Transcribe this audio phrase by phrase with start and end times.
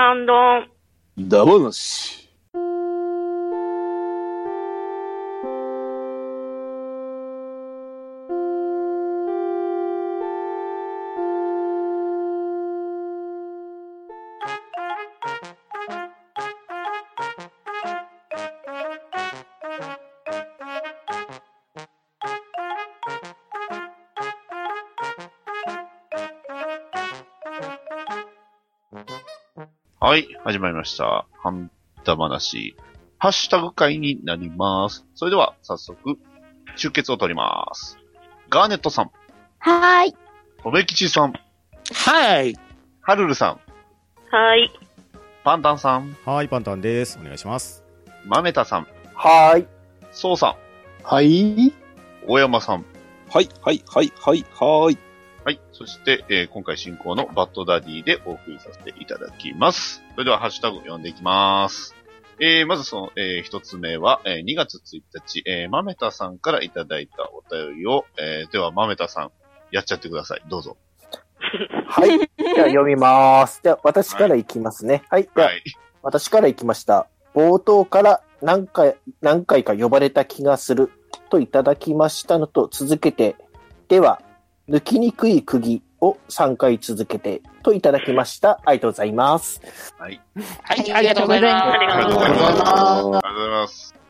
[0.00, 0.70] 半ドン。
[1.28, 2.19] ダバなし。
[30.02, 31.26] はい、始まりました。
[31.42, 31.70] ハン
[32.06, 32.74] ダ話。
[33.18, 35.04] ハッシュタグ会になります。
[35.14, 36.16] それでは、早速、
[36.74, 37.98] 集結を取ります。
[38.48, 39.10] ガーネットさん、
[39.58, 40.14] はーい。
[40.62, 41.34] とめきちさん、
[41.92, 42.56] はい。
[43.02, 43.60] はるるさん、
[44.34, 44.70] はい。
[45.44, 47.18] パンタンさん、はい、パンタンです。
[47.20, 47.84] お願いします。
[48.24, 49.66] まめたさん、はーい。
[50.12, 50.56] そうさ
[51.02, 51.74] ん、はい。
[52.26, 52.86] 大山さん、
[53.30, 54.98] はい、はい、はい、はい、はーい。
[55.42, 55.60] はい。
[55.72, 60.02] そして、えー今回進行のバッドダディでお送りさせていただきます。
[60.12, 61.94] それでは、ハッシュタグ読んでいきます。
[62.38, 69.30] えー、まずその、えー一つ目は、えー2月1日、えー、まめたさんからいただいたお便りを、えーでは、まめたさん、
[69.70, 70.42] やっちゃってください。
[70.48, 70.76] どうぞ。
[71.88, 72.18] はい。
[72.18, 73.60] じゃあ読みます。
[73.64, 75.04] じゃあ私からいきますね。
[75.08, 75.22] はい。
[75.22, 75.62] でははい。
[76.02, 77.06] 私からいきました。
[77.34, 80.90] 冒頭から何回、何回か呼ばれた気がする
[81.30, 83.36] といただきましたのと続けて、
[83.88, 84.20] では、
[84.70, 88.60] 抜きにくい釘を3回続けてといただきました。
[88.64, 89.60] ありがとうございます。
[89.98, 90.20] はい。
[90.62, 93.24] はい、ありがとうございますありがとうございありがとうございます。
[93.24, 94.00] ありがとうございます。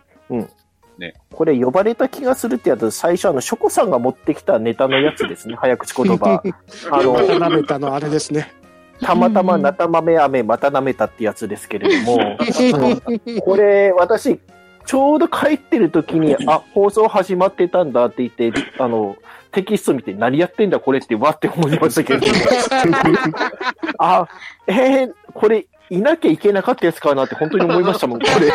[1.32, 5.56] これ呼ばれた気がするってやつ、最初あの、ショコさんが持ってきたネタのやつですね。
[5.58, 6.42] 早口言葉。
[6.90, 8.52] あの、なめたのあれですね。
[9.00, 12.36] たまたまなたまめ飴また舐めたってやつですけれども、
[13.40, 14.38] これ、私、
[14.84, 19.16] ちょうど帰ってる時に、あ、放送始まってたんだって言って、あの、
[19.52, 22.26] テキスト見て何やってんだこれってわって思いましたけど。
[23.98, 24.28] あ、
[24.66, 28.52] えー、これ、いなきゃいけなかったやつかなって本当に思いましたもん、これ。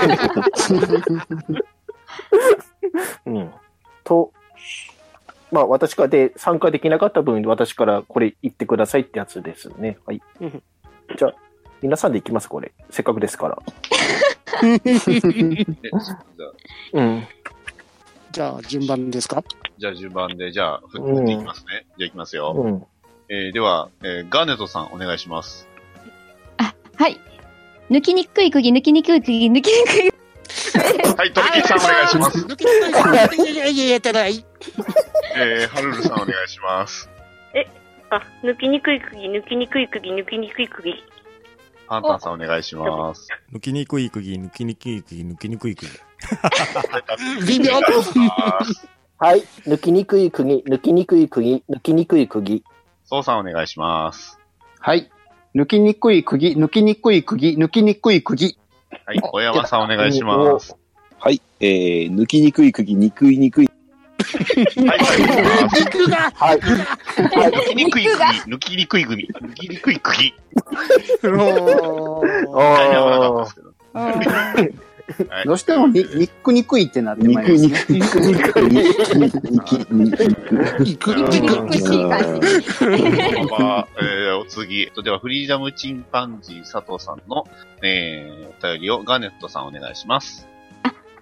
[3.25, 3.51] うん。
[4.03, 4.31] と、
[5.51, 9.97] まあ私からで参加できなかった分、私からこれ言ってくださいってやつですね。
[10.05, 10.21] はい。
[10.41, 10.63] うん
[11.17, 11.35] じゃあ、
[11.81, 12.71] 皆さんで行きます、これ。
[12.89, 13.61] せっかくですから。
[16.93, 17.27] うん。
[18.35, 19.41] じゃあ、順番ですか？
[19.77, 21.85] じゃあ順番で、じゃあ、振っていきますね。
[21.97, 22.53] じゃあいきますよ。
[22.53, 22.85] うん。
[23.29, 25.69] えー、では、えー、ガーネットさんお願いします。
[26.97, 27.17] はい。
[27.89, 30.11] 抜きにくい釘、抜きにくい釘、抜きにくい。
[31.15, 32.39] はい、とめきちさんお願いします。
[32.45, 34.45] 抜き抜きいやいやいやてない。
[35.37, 37.09] えー、はるるさんお願いします。
[38.09, 41.03] あ、抜きにくい釘、抜きにくい釘、抜きにくい釘。
[41.87, 43.27] パンタンさんお願いします。
[43.53, 45.89] 抜きにくい釘、抜きにくい釘、抜きにくい釘。
[47.47, 47.73] 微妙。
[49.17, 49.43] はい。
[49.65, 52.63] 抜きにくい釘、抜きにくい釘、抜きにくい釘。
[53.05, 54.39] そうさんお願いします。
[54.79, 55.09] はい。
[55.55, 58.57] 抜きにくい釘、抜きにくい釘、抜きにくい釘。
[59.05, 60.75] はい、小山さんお願いします。
[61.17, 61.41] はい。
[61.61, 63.67] えー、抜きにくい釘、にくいにくい。
[63.67, 63.73] は
[64.83, 64.95] い、は
[65.75, 66.59] い、肉がはい。
[66.59, 70.33] 抜きにくい釘、抜きにくい釘、抜きにくい釘。
[71.23, 74.94] もう大変はなかったですけど。
[75.45, 77.99] どうしてもに、にっくにくいってなってまいりますね。
[77.99, 80.25] 肉、肉、肉、肉、肉。
[80.83, 83.51] 肉抜きにくい感じ。
[83.51, 84.91] まあ、えー、お次。
[85.03, 87.45] では、フリーダムチンパンジー佐藤さんの、
[87.83, 90.47] えー、お便りをガーネットさんお願いします。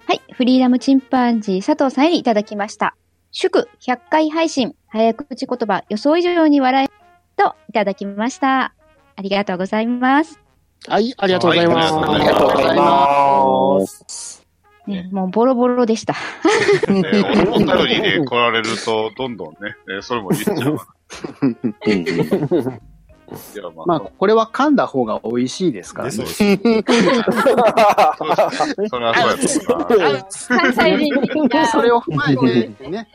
[0.05, 0.21] はい。
[0.33, 2.95] フリーダムチンパンジー佐藤さんよりいただきました。
[3.31, 6.89] 祝100回配信、早口言葉予想以上に笑え、
[7.35, 8.73] といただきました。
[9.15, 10.42] ありがとうございます。
[10.87, 11.93] はい、ありがとうございます。
[11.93, 14.43] はいありがとうございます。
[14.85, 16.13] ね、もうボロボロでした。
[16.89, 20.77] えー、おお便りで来られると、どんどんね、えー、それも言っちゃう
[23.73, 26.25] まあ、まあ、これは噛んだ方が美味しいですからねでそう。
[26.27, 26.43] です。
[28.89, 30.49] それはそうやと思います。
[30.49, 32.35] 関西人がそれを踏まえ
[32.67, 33.07] てね。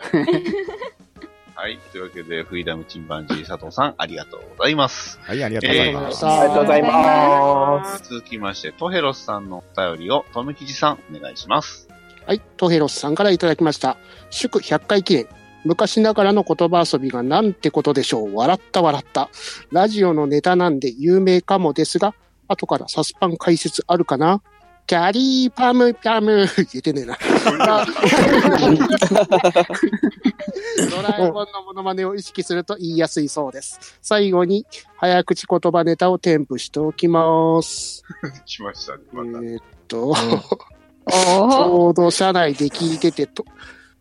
[1.60, 1.80] はい。
[1.90, 5.18] というわけで、フリーダムチンパンジー佐藤さん、ありがとうございます。
[5.20, 6.24] はい、ありがとうございます。
[6.24, 8.08] ありがとうございます。
[8.08, 11.88] 続きまして、トヘロスさんのお便りを、とめきじさん、お願いします。
[12.26, 13.96] はい、トヘロスさんからいただきました。
[14.30, 15.26] 祝100回記念。
[15.64, 18.36] 昔ながらの言葉遊びがなんてことでしょう。
[18.36, 19.28] 笑った笑った。
[19.72, 22.14] ラジオのネタなんで有名かもですが、
[22.46, 24.42] 後からサスパン解説あるかな
[24.88, 26.46] キャリーパムパム。
[26.56, 27.18] 言えてねえな。
[30.90, 33.98] ドラえもんのモノマネを意識すると言いやすいそうです。
[34.00, 34.64] 最後に、
[34.96, 38.02] 早口言葉ネタを添付しておきます。
[38.46, 39.28] しましたね、えまた。
[39.28, 43.44] ーっと、おちーょうど車内で聞いててと、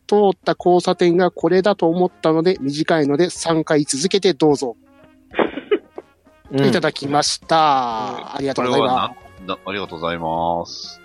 [0.08, 4.78] 通った交差点がこれだと思ったので、短いので3回続けてどうぞ。
[6.54, 8.38] いただきました。
[8.38, 11.02] ありがとうございまはありがとうございます。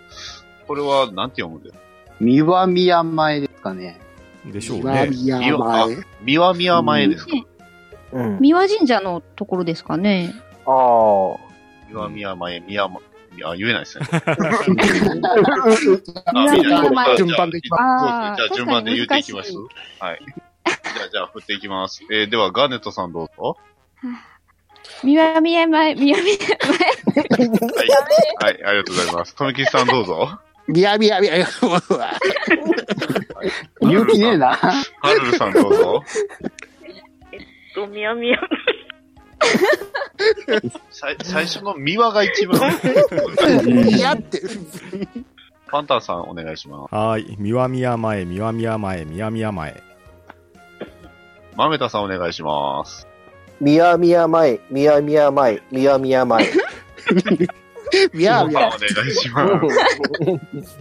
[0.67, 1.81] これは、なんて読むんですか
[2.21, 4.01] 三輪宮前ですかね。
[4.47, 4.81] でしょす。
[4.81, 5.09] うね。
[5.11, 5.97] 宮みわ前。
[6.23, 7.33] 三輪宮前ですか？
[8.13, 8.39] うん。
[8.41, 10.35] 三輪神社のところですかね。
[10.67, 11.37] ああ。
[11.89, 13.01] 三輪宮前、宮ま、
[13.45, 14.07] あ、言えないですね。
[14.07, 14.35] 三あ
[16.47, 20.21] 輪宮前順番でいきますあーじゃあ順番で言っていきます確はい。
[20.25, 22.03] じゃあ、じゃあ振っていきます。
[22.11, 23.57] えー、では、ガーネットさんどうぞ。
[25.03, 26.45] 三輪宮前、三輪宮は
[27.85, 27.91] い。
[28.45, 29.35] はい、ありがとうございます。
[29.35, 30.39] とめきさんどうぞ。
[30.69, 31.39] 宮宮宮。
[33.81, 34.57] 勇気ねえな。
[34.57, 34.85] は
[35.15, 36.03] るるさんどうぞ。
[37.75, 38.39] と、みやみや。
[40.91, 42.61] さい最初の三輪が一番。
[43.65, 44.43] 宮って。
[45.69, 46.95] パンタンさんお願いします。
[46.95, 47.37] はーい。
[47.39, 49.83] 三輪宮前、三輪宮前、三輪宮前。
[51.57, 53.07] まめたさんお願いします。
[53.63, 56.45] みやみや前、みやみや前、みやみや前。
[58.13, 58.67] 宮宮。
[58.67, 58.79] お願
[59.09, 59.61] いしま
[60.65, 60.79] す。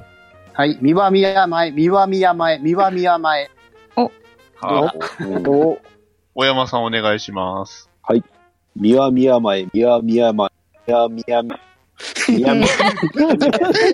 [0.53, 0.79] はい。
[0.81, 3.51] 三輪宮前、三輪宮前、三輪宮前。
[4.59, 5.47] はい。
[5.47, 5.77] お、
[6.33, 7.87] 小山さんお願いします。
[8.75, 10.49] みわみや前、みわみや前、
[10.87, 11.59] みわみや前。
[12.29, 12.67] みやみや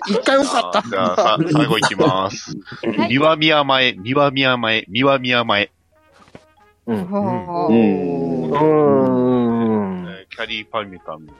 [0.06, 0.82] 一回受かったあ。
[0.88, 2.56] じゃあ、さ、最後いきます。
[2.86, 5.70] はい三輪宮前、三輪宮前、三輪宮前。
[6.86, 7.04] うん。
[7.04, 8.17] ほうーん。
[8.60, 10.08] うーん。
[10.08, 11.32] えーキャリーパミュパミュ。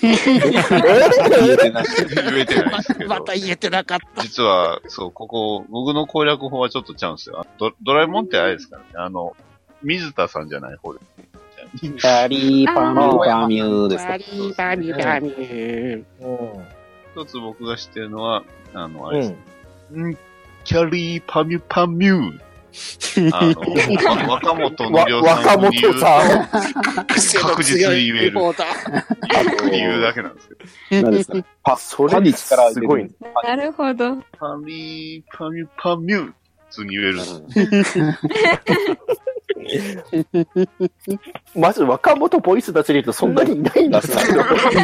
[0.00, 1.84] 言えてない。
[2.30, 3.08] 言えてないですけど。
[3.08, 4.22] また言えてなかった。
[4.22, 7.46] 実は、そう、ここ、僕の攻略法はちょっとちゃうんですよ。
[7.58, 8.88] ドドラえもんってあれですからね。
[8.94, 9.36] あの、
[9.82, 11.06] 水田さんじゃない方です。
[12.02, 14.16] パリーパミュパミュですかバ。
[14.16, 16.04] リーバリーバリー。
[17.14, 18.42] 一つ僕が知ってるのは、
[18.74, 19.34] あの、あれです
[19.90, 20.10] ね。
[20.12, 20.18] ん
[20.64, 22.38] キャリーパミュパミュ。
[23.32, 23.54] あの、
[24.30, 26.48] 若本のりょうさ若んの理由本さ
[27.42, 28.38] 確実に言える
[29.70, 30.54] 理由だけなんですけ
[31.00, 31.02] ど。
[31.02, 31.44] 何ですか？
[31.64, 33.10] パ、それパに力入れてすごい。
[33.44, 34.16] なるほど。
[34.38, 36.32] パミー、パミュパミュ。
[36.70, 37.18] 普通に言える。
[41.56, 44.44] まず若元ボイス出せる人そんなにいないんですけど。
[44.44, 44.80] 確か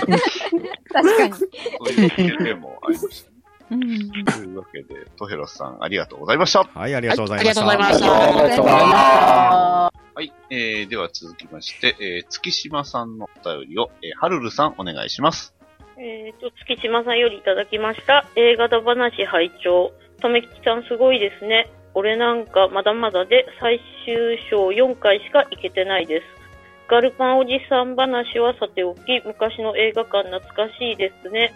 [1.29, 1.35] に。
[1.35, 1.45] そ
[1.87, 3.34] ういう経験もありましたね。
[3.75, 6.65] うんというわけで、トヘロスさん、ありがとうございました。
[6.65, 7.65] はい、ありがとうございありました。
[7.65, 8.23] がとうございました。
[8.23, 10.33] ありがとうございまはい。
[10.51, 15.55] えー、では続きまして、えー、月島さんのお便りを、えー、はるるさんお願いします。
[15.99, 18.27] えっ、と、月島さんよりいただきました。
[18.37, 19.93] 映画だ話拝聴。
[20.21, 21.71] とめきちさんすごいですね。
[21.95, 26.45] 俺なんかまだまだで最終章4回しか行けてないです。
[26.89, 31.53] ガルパンおじさん話はさておき、昔の映画館懐かしいですね。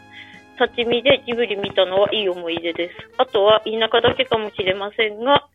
[0.60, 2.94] 立ち見でジブリ見たのはいい思い出です。
[3.16, 5.46] あとは田舎だけかもしれませんが、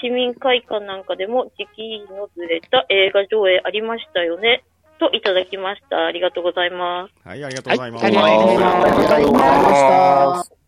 [0.00, 4.64] 市民会館なんかでも時期のずれた映画上映ありましたよね。
[4.98, 6.06] といただきました。
[6.06, 7.28] ありがとうございます。
[7.28, 8.04] はい、ありがとうございます。
[8.04, 10.58] はいありがとうございますありがとうございました。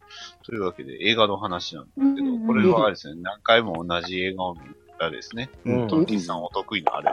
[0.45, 4.61] というわけで、映画の話なんですけど、うんうんうんこれはあれですね、何回も同じ映画を見
[5.01, 5.49] たですね。
[5.65, 7.11] うんトンティさんお得意のあれ。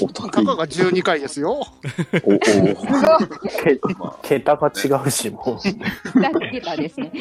[0.00, 0.30] お得意。
[0.32, 1.52] たかが12回ですよ。
[2.24, 7.12] お、お、けまあ、桁が違うし、も二桁ですね。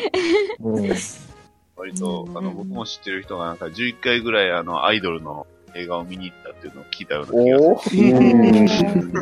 [0.59, 0.69] う。
[0.69, 0.89] うん
[1.75, 5.45] 割とう、んあの、僕も知ってる人がなんか11回ぐらいあの、アイドルの
[5.75, 8.03] 映画を見に行ったっていうのを聞いたような気がする。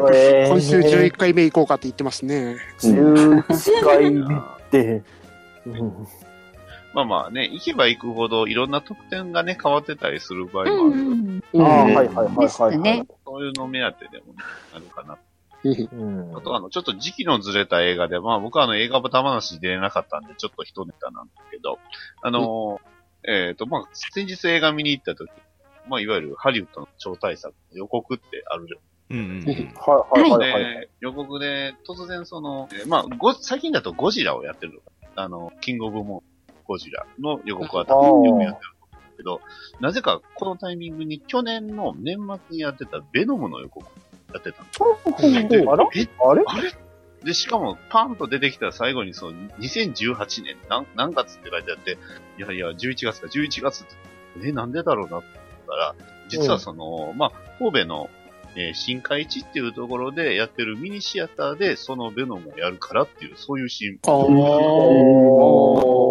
[0.02, 2.56] おうんえー今週11回目行こうかって言ってますね。
[2.80, 4.25] 11回見
[4.72, 5.04] て、
[5.65, 6.08] うん
[6.96, 11.06] まあまあね、行けば行くほどいろんな特典がね、変わってたりする場合うもある。
[11.06, 12.80] んああ、はいはいはいですはい。
[12.80, 14.40] ねそういうの目当てでもね、
[14.72, 15.18] あるかな。
[15.66, 21.80] うんあとあの、ちょっと時期のずれた映画で、まあ僕はあの映画バタ話出れなかったんで、ちょっと一ネタなんですけど、
[22.22, 22.96] あのー
[23.28, 25.30] えっ、と、まあ、先日映画見に行った時、
[25.90, 29.18] まあいわゆるハリウッドの超大作、予告ってあるじゃん。
[29.18, 29.46] うんうんうん。
[29.46, 30.64] はいはいはいはい。
[30.82, 34.86] で、予告で、突然その、えーまあ、ご、最近だとゴジラをやってるのか
[35.16, 36.35] なあの、キングオブモン、
[36.65, 39.41] ゴジラの予告はあーよくやってると思うんけど、
[39.79, 43.86] なぜかこのタイミングに去年の年末にやってたベノムの予告
[44.34, 46.43] やってたんであらえあれ？
[46.45, 46.74] あれ？
[47.24, 51.98] で、しかも、パンと出てきた最後に、その、2018年、何、何月って書いてあって、
[52.38, 53.95] いやいや、11月か、11月って、
[54.48, 55.95] え、なんでだろうなって思ったら、
[56.29, 58.12] 実はその、まあ、神戸の、
[58.55, 64.00] えー新海地っていうところでやってるミニシアターで、そのベノムをやるからっていう、そういうシーン。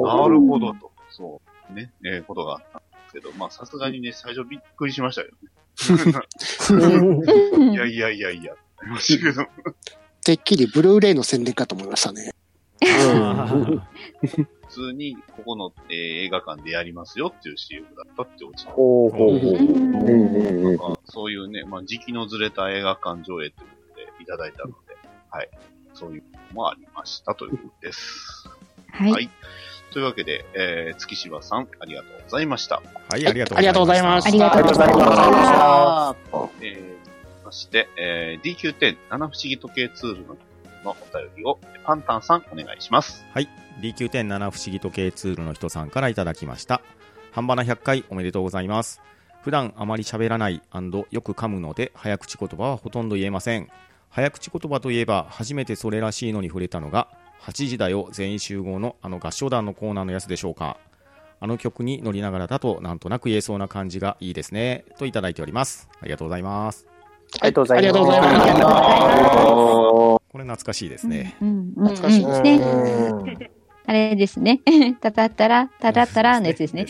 [0.04, 0.92] おなるほどと。
[1.10, 1.72] そう。
[1.72, 5.34] ね、えーことがあったんですけど、まあ、さすがにね、最初びっくりしましたよね。
[7.72, 9.46] いやいやいやいや、ありましたけど。
[10.24, 12.32] てっきりブルーレイの宣伝かと思いましたね。
[14.74, 20.98] 通にここの、えー映画館でやりますよっていう CM だったってオチなんでほうほうほう。
[21.04, 24.74] そういうね、まあ、時期のずれた映画館上映ということでいただいたので、
[25.30, 25.50] はい。
[25.92, 28.48] そういうのもありましたということです。
[28.90, 29.12] はい。
[29.12, 29.30] はい
[29.94, 32.82] というわけで、えー、月柴さん、ありがとうございました。
[33.10, 34.96] はい、ありがとうありがとうございますありがとうございま
[36.10, 36.16] あ
[36.60, 40.36] えー、そして、えー、DQ10、七不思議時計ツールの
[40.84, 43.24] のお便りを、パンタンさん、お願いします。
[43.32, 43.48] はい。
[43.80, 46.82] D9.7 不思議時計ツールの人さんからいただきました。
[47.30, 49.00] 半ばな100回おめでとうございます。
[49.42, 50.60] 普段あまり喋らない
[51.12, 53.68] よく噛むので、早口言葉はほとんど言えません。
[54.10, 57.06] 早口言葉といえば、初めてそれらしいのに触れたのが、
[57.46, 60.78] 8時だよ全員集合のあの合唱団のコーナーのやつでしょうか。
[61.40, 64.84] あの曲に乗りながらだと、なんとなく言えそうな感じがいいですね。
[64.98, 65.88] といただいております。
[66.00, 66.86] ありがとうございます。
[67.40, 67.82] ありがとうございます。
[67.82, 70.32] ありがとうございますありがとうございます。
[70.32, 71.36] これ懐かしいですね。
[71.42, 73.50] うんうんうん懐かしいですね。
[73.86, 74.62] あれですね。
[75.02, 76.86] たたったら、たたったらのやつですね。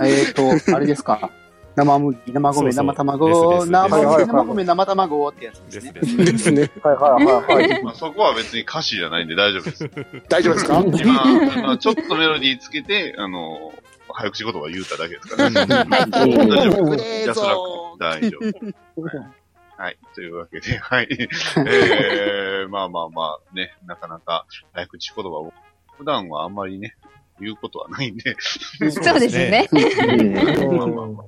[0.00, 1.30] えっと、あれですか？
[1.78, 6.24] 生麦、生米、そうそう生卵、ですです生米、生卵ってやつでですすね。
[6.24, 6.32] です。
[6.32, 6.70] ですね。
[6.82, 7.82] はいはいはいはい。
[7.84, 9.90] まあ、そこは別に歌詞じゃないんで大丈夫です。
[10.28, 10.82] 大丈夫ですか？
[10.84, 13.72] 今、今ちょっとメロディーつけて、あの、
[14.10, 15.60] 早口言葉言うただけですからね。
[15.60, 15.68] うん
[16.10, 16.84] 大丈夫。
[16.84, 19.02] グレー安らゾく大丈夫。
[19.02, 19.26] はい。
[19.80, 19.98] はい。
[20.16, 21.08] というわけで、はい。
[21.10, 25.52] えー、まあまあまあ、ね、なかなか早口言葉を、
[25.96, 26.96] 普段はあんまりね、
[27.40, 28.34] 言うことはないんで、
[28.90, 29.68] そうですね。
[29.72, 31.26] まあまあまあ、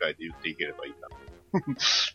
[0.00, 1.08] 機会で言っていければいいな。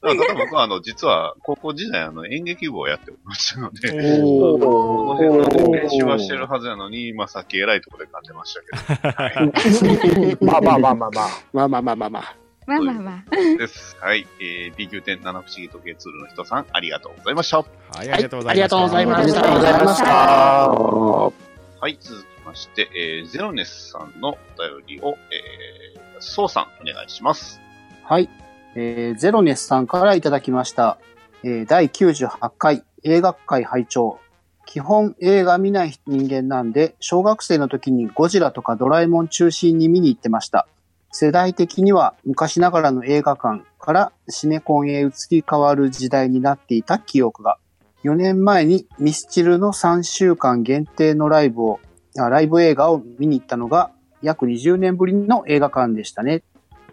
[0.02, 10.46] ただ、ただ僕は、あの、実は、高校時代、あの、演劇部をやっておりましたので、この辺のね練習はしてるはずなのに、まあ、さっき偉いところで噛んでましたけど。
[10.52, 11.30] まあまあまあまあまあ。
[11.52, 12.36] まあまあまあまあまあ。
[12.68, 13.58] まあまあまあ。
[13.58, 13.96] です。
[14.02, 14.26] はい。
[14.40, 17.58] えー、DQ10 七不思議時計ツールの人さん、ありがとうございました。
[17.58, 17.66] は
[18.04, 18.78] い、ありがとうございました。
[18.78, 21.46] ありがとうございましたありがとうございました
[21.82, 27.65] はい、続きまして、えー、ゼロネスさんのお便りを、えー、ソウさん、お願いします。
[28.08, 28.30] はい。
[28.76, 31.00] えーゼロネスさんからいただきました。
[31.42, 34.20] えー第98回映画会拝聴
[34.68, 40.68] 基本映画見ない人間なんで、小学生の時にゴジラとかドラえもん中心に見に行ってました。
[41.12, 47.58] 世代的には昔ながらの映画館からシネコンへ移り変わる時代になっていた記憶が。
[48.04, 51.80] 4年前にミスチルの3週間限定のライブを、
[52.14, 53.90] ライブ映画を見に行ったのが
[54.22, 56.44] 約20年ぶりの映画館でしたね。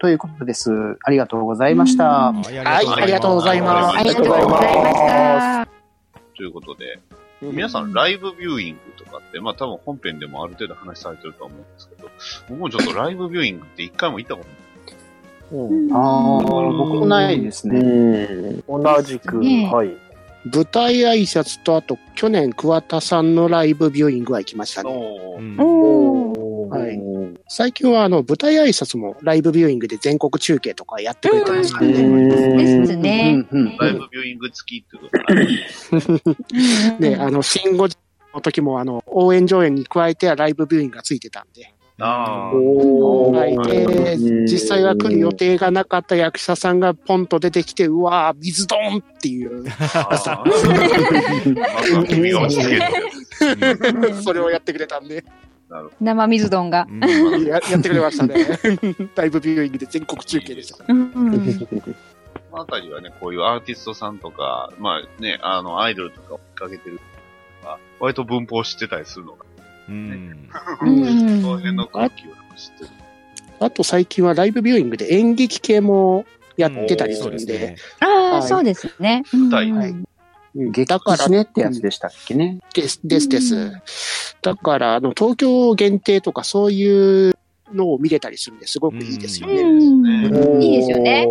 [0.03, 0.69] ということです。
[1.01, 2.03] ありがとうございました。
[2.03, 5.67] うんはい、はいありがとうございますありがとうございました。
[6.35, 6.99] ということで、
[7.41, 12.09] 皆さん、ライブビューイングとかって、まあ多分本編でもある程度話されてるとは思うんですけど、
[12.49, 14.49] 僕もちょっとライブビューイングって一回も行ったこと
[15.95, 16.43] ああ、
[16.73, 17.79] 僕もないですね。
[17.79, 18.83] うん。
[18.83, 19.95] 同じく、ねはい。
[20.53, 24.93] 舞台挨拶と、あと、去年、桑田さんのライブビューイングは行きましたない。
[24.93, 24.99] ね。
[24.99, 26.12] おおー。
[26.77, 26.99] はい
[27.47, 31.93] 最近は、あの、舞台挨拶もライブビューイングで全国中継とかやってくれてますからね。
[31.93, 31.99] で
[32.87, 33.33] すうね。
[33.33, 35.11] んうんライブビューイング付きってこと
[37.23, 37.87] あの、新語
[38.33, 41.73] の時も、あの、応援上演に加えてはライブビューイングがついてたんで。
[41.99, 43.55] あーおはい。
[43.69, 49.63] で、うん実際は来る予定がなかった役者さんがポンと出てきて、うわー、水ドンっていう。
[54.23, 55.23] それをやってくれたんで、
[55.99, 56.87] 生水丼が。
[56.89, 58.35] うんややってくれましたね。
[59.15, 60.83] ライブビューイングで全国中継でした。
[60.87, 66.99] うんこのあたりはね、こういうアーティストさんとか、まあね、あの、アイドルとか追っかけてる
[67.61, 69.45] とか、割と文法知ってたりするのが、
[69.89, 70.49] うん。
[70.81, 72.89] うんその辺の空気を知ってる。
[73.59, 76.25] あと最近はライブビューイングで演劇系も
[76.57, 77.75] やってたりするんで、ね。
[77.99, 79.23] ああ、はいそうですね。
[79.51, 80.12] はいうんはい激
[80.85, 82.59] だから死ねってやつでしたっけね。
[82.73, 84.37] です、です、でうす。
[84.41, 87.33] だから、あの、東京限定とかそういう
[87.73, 89.61] のを見れたりするんですごくいいですよね。
[89.61, 91.27] うんいいですよね。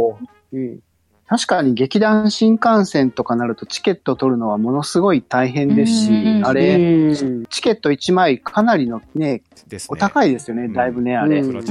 [0.52, 0.80] うん。
[1.26, 7.16] 確かに劇団新幹線とかなるとチケット取るのはものすごい大変ですしうん、あれ、
[7.48, 9.42] チケット1枚かなりのね。
[9.88, 11.42] お高いですよね、うんだいぶね、あれ。
[11.42, 11.62] それ。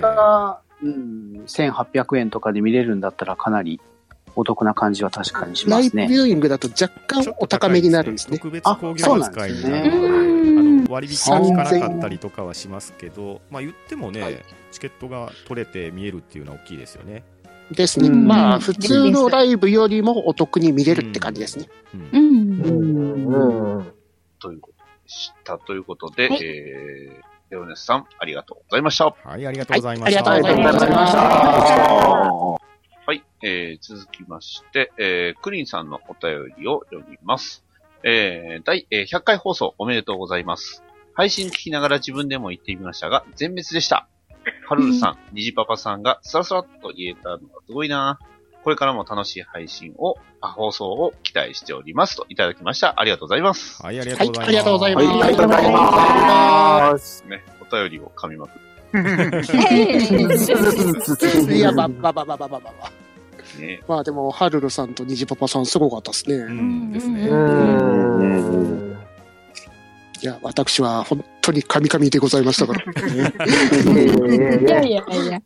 [0.00, 3.80] が、うん、1800円とかで見れるんだったらかなり
[4.36, 6.06] お得な感じは確かにしライますね。
[6.06, 8.38] ブビューイングだと若干お高めになるんですね。
[8.38, 14.44] 特別工業扱いになるので、あそうなんですねあの割引が効かなかったりとかはしますけど、まあ言ってもね、はい
[14.76, 17.24] チケットが取れて見えるっていうのは大きいですよね。
[17.72, 18.08] ですね。
[18.08, 21.68] うんまあ、普通のライブよりもお得に見れるって感じですね。
[21.94, 23.78] うんうん。
[23.78, 23.92] うん。
[24.38, 25.58] ということでした。
[25.58, 29.06] ということで、はいえー、レオネスさん、ありがとうございました。
[29.06, 30.30] はい、ありがとうございまはいした。
[30.30, 32.55] ありがとうございました
[33.06, 33.22] はい。
[33.40, 37.64] えー、続きまして、えー、クリンさんのお便りを読みます。
[38.02, 40.82] えー、第、えー100回放送おめでとうございます。
[41.14, 44.08] 配信聞きながら自分でも言ってみましたが、全滅でした。
[44.68, 48.18] ハルルさん、 ニジパパさんがスラスラっと言えたのがすごいな
[48.64, 52.16] これからも楽しい配信を、あ放送を期待しております。
[52.16, 52.98] といただきました。
[52.98, 53.80] ありがとうございます。
[53.84, 54.48] はい、ありがはい、とうございます。
[54.48, 55.24] ありがとうございはい、ます。
[55.24, 57.24] ありがとうございます。
[57.28, 58.65] ね、お便りを噛みまく
[61.50, 62.92] いや、ば、ばばばばばばば。
[63.58, 63.80] ね。
[63.88, 64.94] まあでも、ハルルさん。
[64.94, 65.66] とニジパパさん。
[65.66, 66.36] すごかったですね。
[66.36, 66.92] うん。
[66.92, 67.26] ですね。
[70.22, 72.82] いや、私は本当にカミカミでございましたから。
[73.12, 75.42] いやいやいや。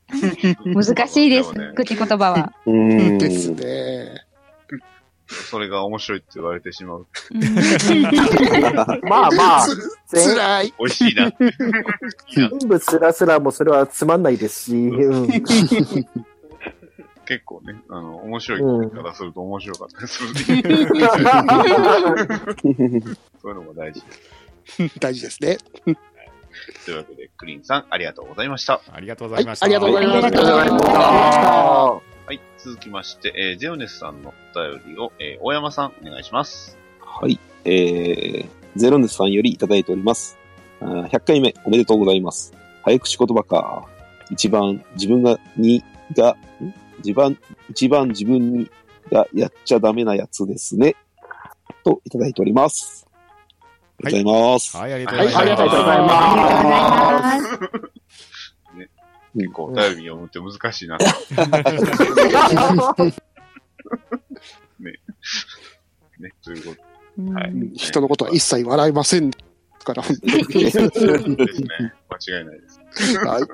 [0.65, 1.73] 難しいですね。
[1.75, 2.53] 口言葉は。
[3.19, 4.30] ですね。
[5.31, 7.07] それが面白いって言われてしまう。
[9.03, 9.67] まあまあ、
[10.07, 10.75] つ、つらい。
[10.79, 11.31] 美味しいな。
[12.35, 15.29] 全部スラスラもそれはつまんないですし、うん。
[15.29, 15.47] 結
[17.45, 20.31] 構ね、あの、面白い言い方すると面白かったりする。
[23.41, 24.21] そういうのも大事です。
[24.99, 25.59] 大事ですね。
[26.85, 28.81] というわけで、クリーンさん、ありがとうございました。
[28.93, 29.67] ありがとうございました。
[29.67, 36.79] はいありがとうございますありがとうございましたはい、続きまして、えー、ゼオネスさんのお便りを、えー、大山さん、お願いします。
[37.01, 37.41] はい。
[37.65, 40.39] えー、ゼロネスさんよりいただいております。
[40.81, 42.55] あー100回目おめでとうございます。
[42.85, 43.85] 早口言葉か。
[44.31, 45.83] 一番自分が、に、
[46.17, 46.73] が、ん？
[47.01, 47.37] 一番、
[47.69, 48.71] 一番自分に
[49.11, 50.95] がやっちゃダメなやつですね。
[51.83, 53.09] といただいております。
[54.05, 54.77] ありがとうございます。
[54.77, 55.43] はい、ありがとうはい、ございます。
[55.43, 55.99] ありがとうござい
[57.81, 58.01] ます。
[59.35, 60.99] 結構、お便り読むって難しいな。
[64.81, 64.95] ね。
[66.19, 66.81] ね、ということ
[67.19, 69.31] うんはい人のことは一切笑いません
[69.85, 70.03] から。
[70.03, 70.21] ですね。
[72.09, 72.81] 間違いないです。
[73.19, 73.43] はい。
[73.43, 73.49] で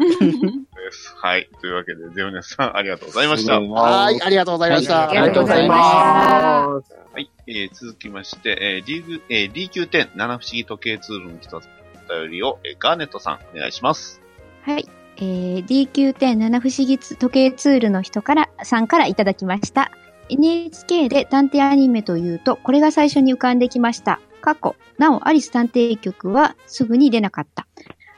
[0.93, 1.15] す。
[1.17, 1.49] はい。
[1.61, 3.61] というわけで、ゼオネスさん、ありがとうございました。
[3.61, 5.09] はい、ありがとうございました。
[5.11, 6.95] ありがとうございまます。
[7.13, 7.31] はい。
[7.47, 11.69] えー、続きまして、えー、D、えー、DQ10 七不思議時計ツールの一つ、
[12.09, 14.21] お便りを、えー、ガーネットさん、お願いします。
[14.63, 14.89] はい。
[15.17, 19.91] えー、DQ.7 不思議時計ツールの人から、さんからいただきました。
[20.29, 24.21] NHK で探偵アニメというと、これが最初に浮かんできました。
[24.41, 27.67] 過去、なおアリス探偵局はすぐに出なかった。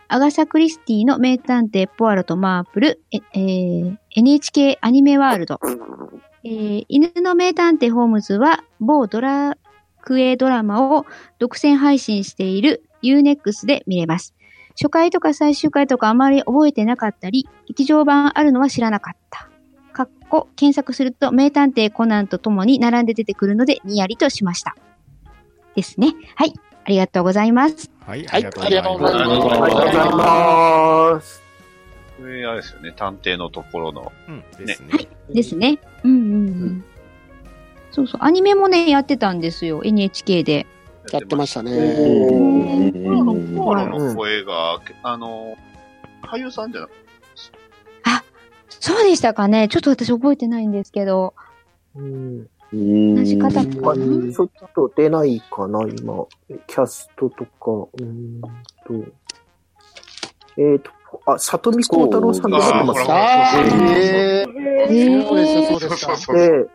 [0.08, 5.60] アガサ・クリスティの名探偵ポアロとマープル、ええー NHK アニメワールド。
[6.44, 9.56] えー犬の名探偵ホームズは某ドラ
[10.00, 11.04] クエドラマを
[11.38, 14.34] 独占配信している UNEX で見れます。
[14.80, 19.50] 初回とか最終回とかあまり覚えてなかったり、劇場版あるのは知らなかった。
[19.92, 24.76] かっこ、検索すると名探偵コナンと共に並んで出てくるのでニヤリとしました。
[25.74, 26.14] ですね。
[26.36, 26.54] はい。
[26.84, 27.90] ありがとうございます。
[28.06, 28.92] はい、はいありがとうございます。
[28.92, 31.42] ありがとうございますありがとうございます。
[32.18, 34.12] これ、あれですよね、探偵のところの。
[34.28, 35.08] うん、ですね。
[35.28, 35.80] ですね。
[36.04, 36.34] うんうんう
[36.66, 36.84] ん。
[37.90, 38.20] そうそう。
[38.22, 39.82] アニメもね、やってたんですよ。
[39.84, 40.68] NHK で。
[41.12, 41.72] やってましたね。
[41.72, 43.56] うん。
[43.56, 45.56] ポアロの声が、あの、
[46.22, 46.72] 俳優さん。
[46.72, 47.08] じゃなくて、
[48.80, 49.68] そうでしたかね。
[49.68, 50.72] ちょっと私覚えてないん。
[50.72, 51.34] ですけど。
[51.96, 52.46] うん。
[52.72, 56.26] 同じ方あちょっと出ないかな、今。
[56.66, 57.70] キャストとか。
[57.70, 58.40] うーん。
[58.40, 58.48] と。
[60.56, 60.90] えっ、と、
[61.26, 62.50] あ、里見幸太郎さん。
[62.50, 64.46] が出てますあああ、えへえ。
[64.46, 66.32] ーそうでした、そうでした。
[66.32, 66.66] で、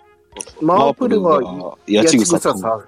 [0.62, 1.40] マープルが
[1.88, 2.84] 八千草さん。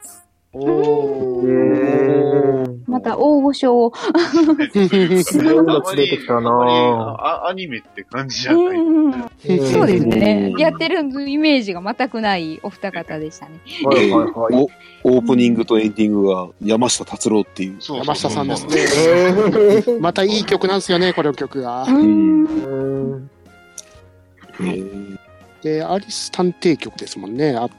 [2.87, 3.93] また大御所を。
[3.95, 8.63] すごいの連れてきたなあアニメって感じじゃない。
[8.79, 10.57] うんそうですねう。
[10.57, 13.59] んやってるイメージが全くないお二方でしたね。
[13.83, 14.67] はいはいはい。
[15.03, 17.75] おオープニングとエンディングが山下達郎っていう。
[17.81, 18.73] そうそう山下さんですね。
[18.77, 21.85] えー、またいい曲なんですよね、この曲が。
[25.61, 27.55] で、アリス探偵局ですもんね。
[27.57, 27.69] あ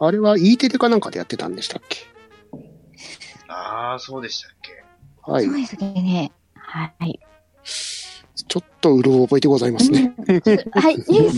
[0.00, 1.98] あれは E テレかなんかでやってたんでしたっけ？
[3.48, 4.84] ああ、そうでしたっけ。
[5.22, 5.56] はいそう。
[5.56, 6.32] ですね。
[6.54, 7.18] はい。
[7.64, 10.14] ちょっとうろ覚えでございますね。
[10.72, 10.96] はい。
[11.02, 11.30] 全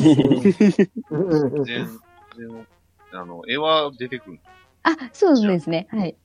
[1.65, 2.67] 然、
[3.13, 4.41] あの、絵は出てくる。
[4.83, 5.89] あ、そうですね。
[5.91, 6.17] はい。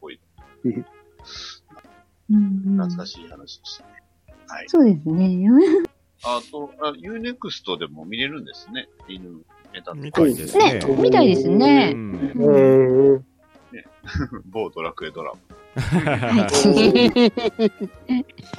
[0.00, 0.18] こうい
[0.70, 0.86] う
[2.30, 3.90] うん懐かしい話でしたね。
[4.48, 4.68] はい。
[4.68, 5.46] そうですね。
[6.24, 8.88] あと、あ Unext でも見れるんですね。
[9.08, 9.44] 犬
[9.94, 10.74] みたいですね。
[10.74, 11.92] ね、みたいですうね。
[11.92, 13.20] んえー、
[14.46, 15.38] 某ドラクエドラマ。
[15.76, 16.50] はい。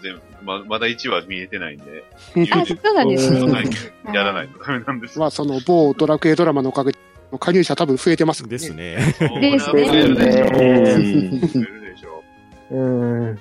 [0.01, 2.04] 全ままだ1話見えてないんで、
[2.51, 3.69] あ、そうなんですね。
[4.13, 5.17] やらないとダメなんです。
[5.17, 6.99] まあ、その某ドラクエドラマのおかげで、
[7.39, 8.97] 加入者多分増えてますですね。
[8.97, 9.13] ね。
[9.41, 10.47] ですね増えるでしょう。
[10.47, 12.23] うん増えるでしょ
[12.71, 13.23] うん。
[13.23, 13.39] うん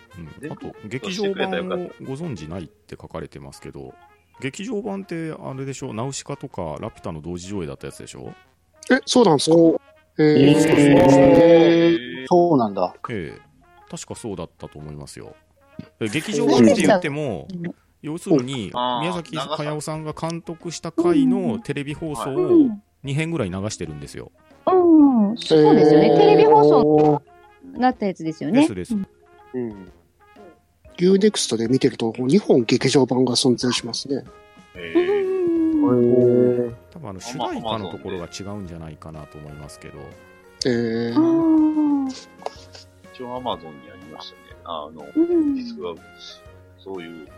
[0.50, 3.94] あと、劇場版をご存知ないって書かれてますけど、
[4.40, 5.92] 劇場版ってあれでしょ？
[5.92, 8.32] ナウシカとかラピュタの同時上映だったやつでしょ？
[8.90, 9.56] え、そうなんですか？
[10.18, 12.94] えーえーそうなんだ。
[13.10, 13.40] ええ
[13.90, 15.36] 確かそうだったと思いますよ。
[15.98, 17.46] で劇場版って言っても、
[18.00, 24.32] 要するに宮崎駿さんが監督した回のテレビ放送をうん2編ぐらい流してるんですよ。
[24.66, 26.16] うん、そうですよね。
[26.16, 27.22] テレビ放送送。
[27.78, 28.62] だったやつですよね。
[28.62, 28.94] ですです。
[28.94, 28.98] う
[29.58, 29.92] ん。
[30.98, 34.24] UNEXT で見てると、2本劇場版が存在しますね。
[34.76, 39.98] えうーん多分あの主題歌のところが違うんじゃないかなと思いますけど。
[40.66, 42.14] えあー、ー
[43.14, 44.56] 一応アマゾンにありましたね。
[44.64, 45.94] あの、うんディスクが、
[46.78, 47.30] そういう、ね、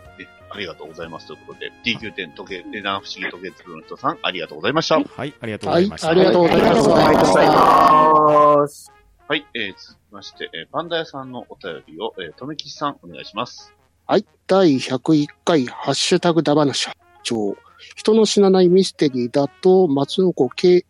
[0.50, 4.96] ありがとうございますということで、DQ10 時計、値段不思議時計作るの人さん、ありがとうございました。
[4.96, 6.08] はい、ありがとうごはいざいました。
[6.08, 6.68] ありがとうございます。
[6.68, 8.92] ありがとうございましたます。
[9.28, 9.74] はい、えー、
[10.16, 13.74] まして、えー、パンダ屋さんのお便りを、えー、とめきちさん、お願いします。
[14.06, 14.24] はい。
[14.46, 16.88] 第101回、ハッシュタグだ話
[17.22, 17.56] 長。
[17.94, 20.86] 人の死なないミステリーだと、松岡圭、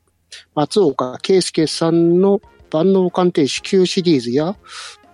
[0.55, 4.57] 松岡圭介さんの万能鑑定士 Q シリーズや、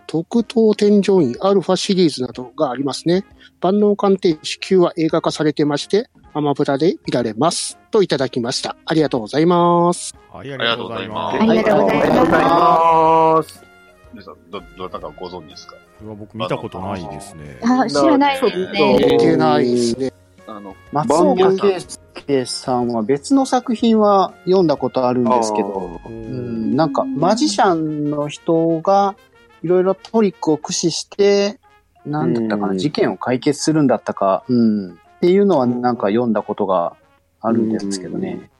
[0.06, 3.24] 特等添乗員アルファシリーズなどがありますね。
[3.62, 7.78] 万能鑑定士 Q は映画化されてまして、アマプラで見られます。
[7.90, 8.76] といただきました。
[8.84, 10.14] ありがとうございます。
[10.30, 11.42] はい、ありがとうございます。
[11.42, 13.71] ありがとうございます
[14.12, 15.74] 皆さん、ど、どなたかご存知ですか？
[15.74, 17.58] これは僕見たことないですね。
[17.62, 18.98] あ、知らないですね。
[19.12, 20.12] 見てないですね。
[20.46, 29.16] あの、松岡圭介さんは別の作品は読んだことあるんですけど、ううんん、なんかマジシャンの人が
[29.62, 31.58] いろいろトリックを駆使して、
[32.04, 36.96] なんだったかな、うん事件を解決するんだったか、うん、っていうのはなんか読んだことが
[37.40, 38.50] あるんですけどね。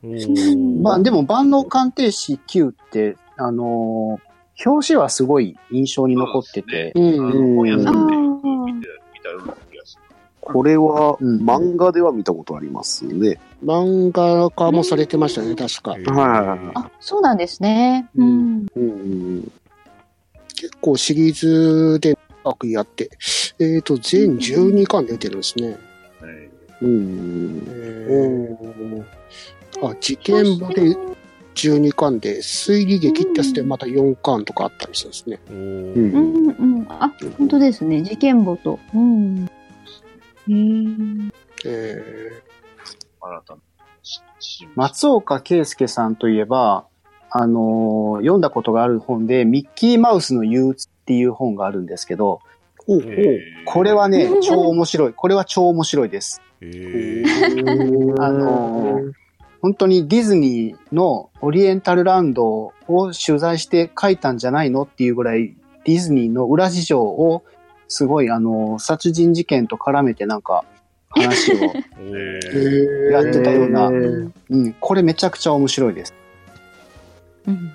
[0.81, 4.32] まあでも万能鑑定士 Q って、あのー
[4.65, 8.17] 表紙はすごい印象に残ってて、本屋さんで
[8.73, 10.03] 見て、見たような気がする。
[10.41, 13.39] これはうん漫画では見たことありますね。
[13.65, 16.03] 漫画化もされてましたね、確かえ。
[16.03, 18.09] ーはいあ、そうなんですね。
[18.17, 18.67] うん。
[18.77, 19.53] うん。
[20.55, 23.11] 結構シリーズで長くやって、
[23.59, 25.77] えっ、と、全12巻出てるんですね。
[26.23, 26.51] え
[26.83, 27.63] うん。
[27.69, 29.05] えー
[29.83, 30.97] あ、事件簿で
[31.55, 35.41] 12巻で、推理劇ってやつでまた4巻とかあったりするんですね。
[35.51, 36.87] おうーうんんうん。
[36.89, 38.03] あ、本当ですね。
[38.03, 38.79] 事件簿と。
[38.95, 39.49] うん。
[40.49, 41.31] へー
[41.65, 43.61] えー、新たな
[44.03, 46.87] し、し、松岡圭介さんといえば、
[47.31, 55.13] あのー読んだことがある本で、ミッキーマウスの憂鬱っていう本があるんですけど、ー、おうえーこれはね、超面白い。
[55.15, 56.43] これは超面白いです。
[56.61, 59.13] あのー
[59.63, 67.45] 本当にディズニーのオリエンタルランドを取材して書いたんじゃないのっていうぐらい、ディズニーの裏事情を
[67.87, 70.65] すごい、あのー殺人事件と絡めてなんか
[71.11, 71.57] 話を
[73.13, 76.15] やってたような、えーうん、これめちゃくちゃ面白いです。
[77.47, 77.73] うん。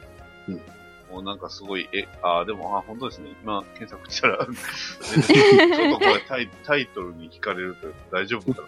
[1.10, 3.30] もうなんかすごい、え、あー、でも、あ、本当ですね。
[3.42, 8.68] 今、検索したら、 ちょっとこれタイタイトルに聞かれると大丈夫かな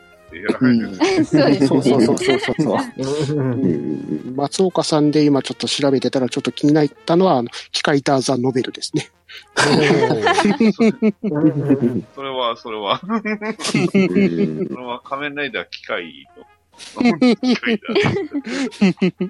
[1.26, 2.06] そうですそうそうね。
[2.06, 2.78] そうそうそ
[3.36, 3.38] う。
[3.38, 9.10] うん松岡さんで今ちょっと調べてたらちょっと気になったのは、あの、機械ターザンノベルですね。
[12.16, 16.46] それは、それは、うんそれは仮面ライダー機械の、
[17.36, 17.84] 機械だ。
[19.20, 19.28] こ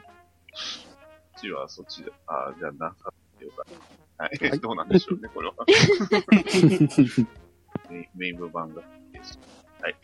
[1.38, 2.12] っちはそっちだ。
[2.28, 3.74] あーじゃあなさってよかっ
[4.18, 4.24] た。
[4.24, 4.50] はい。
[4.50, 5.54] はいどうなんでしょうね、これは。
[7.90, 8.82] メメイン部番が。
[9.82, 9.96] はい。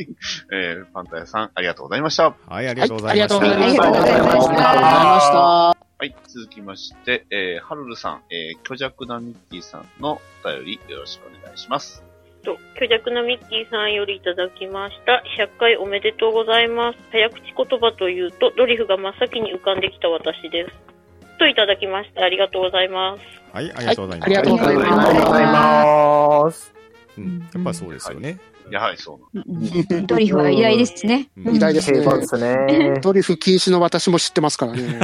[0.53, 2.35] えー、パンタヤさん、ありがとうございました。
[2.47, 3.35] はい、ありがとうございました。
[3.37, 5.75] はいありがとうございました。
[5.97, 6.15] はい。
[6.27, 12.03] 続きまして、えー、はるるさん、えー、虚弱なミッキーさんのお便りよろしくお願いします。
[12.43, 15.23] と、虚弱なミッキーさんよりいただきました。
[15.37, 16.99] 100回おめでとうございます。
[17.11, 21.37] 早口言葉というと、ドリフが真っ先に浮かんできた私です。
[21.37, 22.23] といただきました。
[22.23, 23.21] ありがとうございます。
[23.51, 24.31] はい、ありがとうございます。
[24.31, 26.73] はいありがとうございますありがとうございます。
[27.17, 28.37] うん、やっぱりそうですよね。
[28.71, 31.29] やはりそうなんうんドリフは偉大ですね。
[31.37, 32.99] うん偉大ですねですね。
[33.01, 34.81] ドリフ禁止の私も知ってますからね。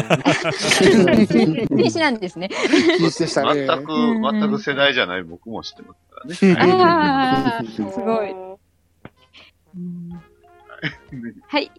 [1.28, 2.50] 禁止なんですね。
[2.50, 3.67] 禁止でしたね。
[3.67, 6.60] 全く、うん全く世代じゃない僕も知ってますからね。
[6.60, 8.34] ああ、すごい。
[11.47, 11.71] はい。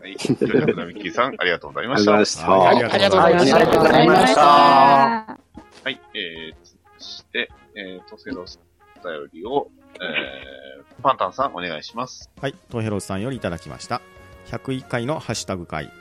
[0.00, 0.16] はい。
[0.18, 2.14] 虚弱なミッキーさん、ありがとうございました。
[2.68, 3.56] ありがとうございました。
[3.56, 4.40] はい、ありがとうございました。
[4.40, 6.54] はい、えー、
[6.98, 8.60] そして、えー、トセロス
[9.02, 10.00] お便りを、えー、
[11.04, 12.30] パンタンさんお願いします。
[12.40, 14.00] はい、トヘロスさんよりいただきました。
[14.46, 15.92] 101回のハッシュタグ会。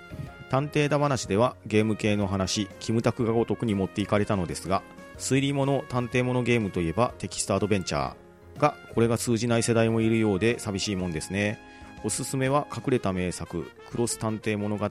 [0.50, 4.82] 探偵だ話ではゲーム系の話、キムタクがごとくに持っていかれたのですが、
[5.18, 11.60] 推理物、探偵物ゲームといえばテキストアドベンチャーが、これが通じない世代もいるようで寂しいもんですね。
[12.06, 14.90] おすすめは隠れた名作「クロス探偵物語」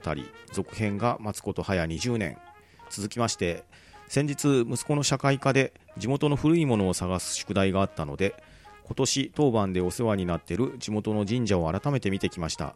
[0.51, 2.37] 続編が待つこと早20年
[2.89, 3.63] 続きまして
[4.07, 8.35] 先日息子の社会科で地元の古いものを探す宿題があったので
[8.85, 12.75] 今年当番でお世話になっている地元の神社を改めて見てきました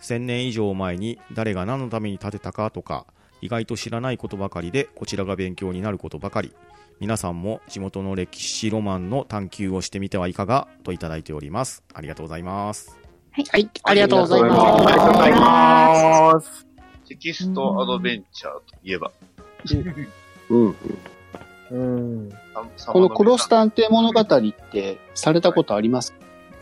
[0.00, 3.06] 1000年以上前に誰が何のために建てたかとか
[3.42, 6.54] 意外と知らないことばかりでこちらが勉強になることばかり
[7.00, 10.68] 皆さんも地元の歴史ロマンの探求をしてみてはいかが？
[10.84, 12.98] といただいておりますありがとうございます
[13.32, 14.84] はい、ありがとうございあります。
[14.84, 16.66] がとうございます。
[17.08, 19.12] テキストアドベンチャーといえば、
[20.50, 20.66] うん。
[20.66, 20.76] うん。
[22.76, 24.26] さこのクロス探偵物語っ
[24.72, 26.14] てされたことあります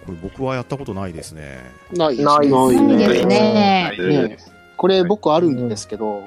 [0.07, 1.61] これ僕はやったことないですね
[1.93, 2.53] ないですないね。
[2.53, 4.03] ないですはねい。
[4.03, 6.23] 大丈夫ですこれ僕あるんですけど、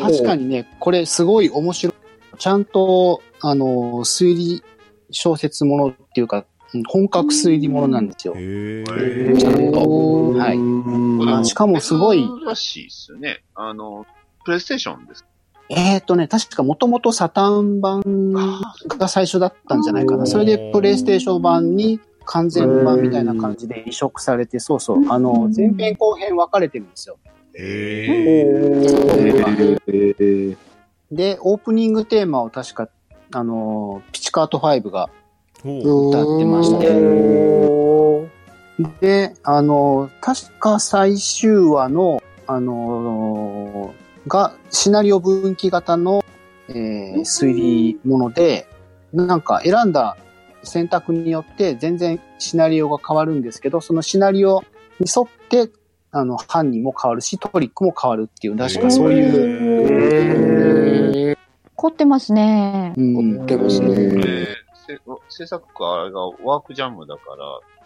[0.00, 1.94] 確かにね、これすごい面白い。
[2.36, 4.64] ちゃんと、あの、推理
[5.12, 6.44] 小説ものっていうか、
[6.74, 8.34] うん本格推理ものなんですよ。
[8.36, 8.84] へへ
[9.32, 10.32] えちゃんと。
[10.32, 11.44] はい。
[11.46, 13.42] しかもすごい、らしいですよね。
[13.54, 14.04] あの、
[14.44, 15.24] プレイステーションです。
[15.70, 18.02] えっ、とね、確かもともとサターン版
[18.86, 20.26] が最初だったんじゃないかな。
[20.26, 27.18] それでプレイステーション版に完全版みたいな感じで移植されて、そうそう、あの、前編後編分かれてるんですよ。
[27.54, 28.44] へ
[29.88, 30.56] え
[31.10, 32.88] で、オープニングテーマを確か、
[33.32, 35.10] あの、ピチカート5が
[35.64, 36.88] 歌ってましたね。
[36.90, 38.28] おー
[39.00, 43.94] で、あの、確か最終話の、あの、
[44.28, 46.24] が、シナリオ分岐型の、
[46.68, 48.68] えー推理もので、
[49.12, 50.16] なんか選んだ
[50.62, 54.62] 選択によって全然シナリオが変わるんですけど、そのシナリオ
[55.00, 55.70] に沿って、
[56.10, 59.32] あの、犯人も変わるし、トリックも変わるっていう、確かそういう、
[61.32, 61.36] え
[61.74, 62.94] 凝ってますね。
[62.96, 64.46] うん、でもですね。
[65.28, 67.20] 制作家がワークジャムだか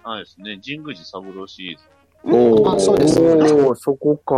[0.05, 1.85] ら、あれですね、神宮寺三郎シリーズ。
[2.25, 4.35] あそうですおーそこか。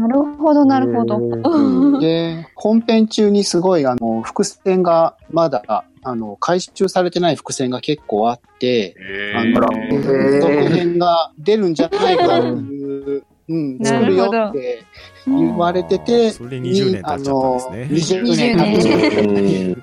[0.00, 1.18] なるほど、なるほど。
[1.18, 2.00] うん。
[2.00, 5.62] で、本編中にすごい、あの、伏線がまだ、
[6.02, 14.84] あの、回収されてない伏線が結構あって、えあの、ー続編が出るんじゃないかっていう、うん、な作るよるほどって
[15.26, 18.18] 言われてて、それで20年経っちゃったんですね。
[18.18, 19.20] にあの20年経っちゃった。
[19.20, 19.82] うん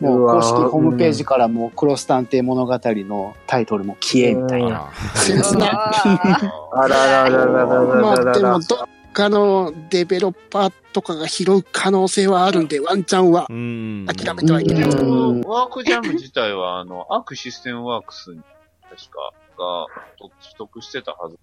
[0.00, 4.90] もう公式ホームページからもうクロス探偵物語のタイトルも消えみたいな。
[4.90, 5.70] あ切ない。
[6.72, 8.78] あらららららまあらららでも、どっ
[9.12, 14.84] かのデベロッパーとかが拾う可能性はあるんで、ワンチャンはうん諦めてはいけない。
[14.84, 18.40] うんワークジャム自体は、あの、アークシステムワークスに、
[18.88, 19.86] 確か、が、
[20.18, 21.38] と取得してたはず。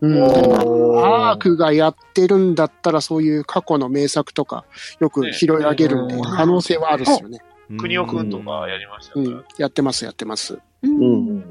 [0.00, 0.10] うん。
[0.12, 1.04] うん。
[1.04, 4.64] アークがやってるんだったら、そういう過去の名作とか、
[5.00, 7.38] よく拾い上げるんで、ね可能性はあるっすよね。
[7.78, 9.26] 国尾くんとかやりましたから。
[9.26, 9.44] うん。
[9.58, 10.54] やってます、やってます。
[10.54, 10.94] ううんん。
[10.94, 11.42] うん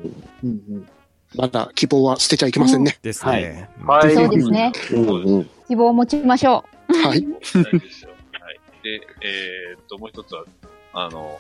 [0.44, 0.88] うん
[1.36, 2.98] まだ希望は捨てちゃいけませんね。
[3.02, 3.70] ですね。
[3.86, 4.16] はい。
[4.16, 4.72] そうですね。
[4.94, 6.64] うんうん希望を持ちましょ
[7.04, 7.22] はい。
[7.22, 8.12] 大事ですよ。
[8.40, 8.60] はい。
[8.82, 10.46] で、えーっと、もう一つは、
[10.94, 11.38] あの、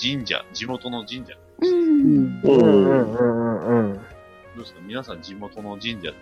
[0.00, 1.34] 神社、地元の神社。
[1.60, 1.66] う。
[1.66, 2.40] うん。
[2.42, 4.00] うんうんうんうんうん。
[4.58, 4.80] どうですか？
[4.86, 6.14] 皆さん地元の神社って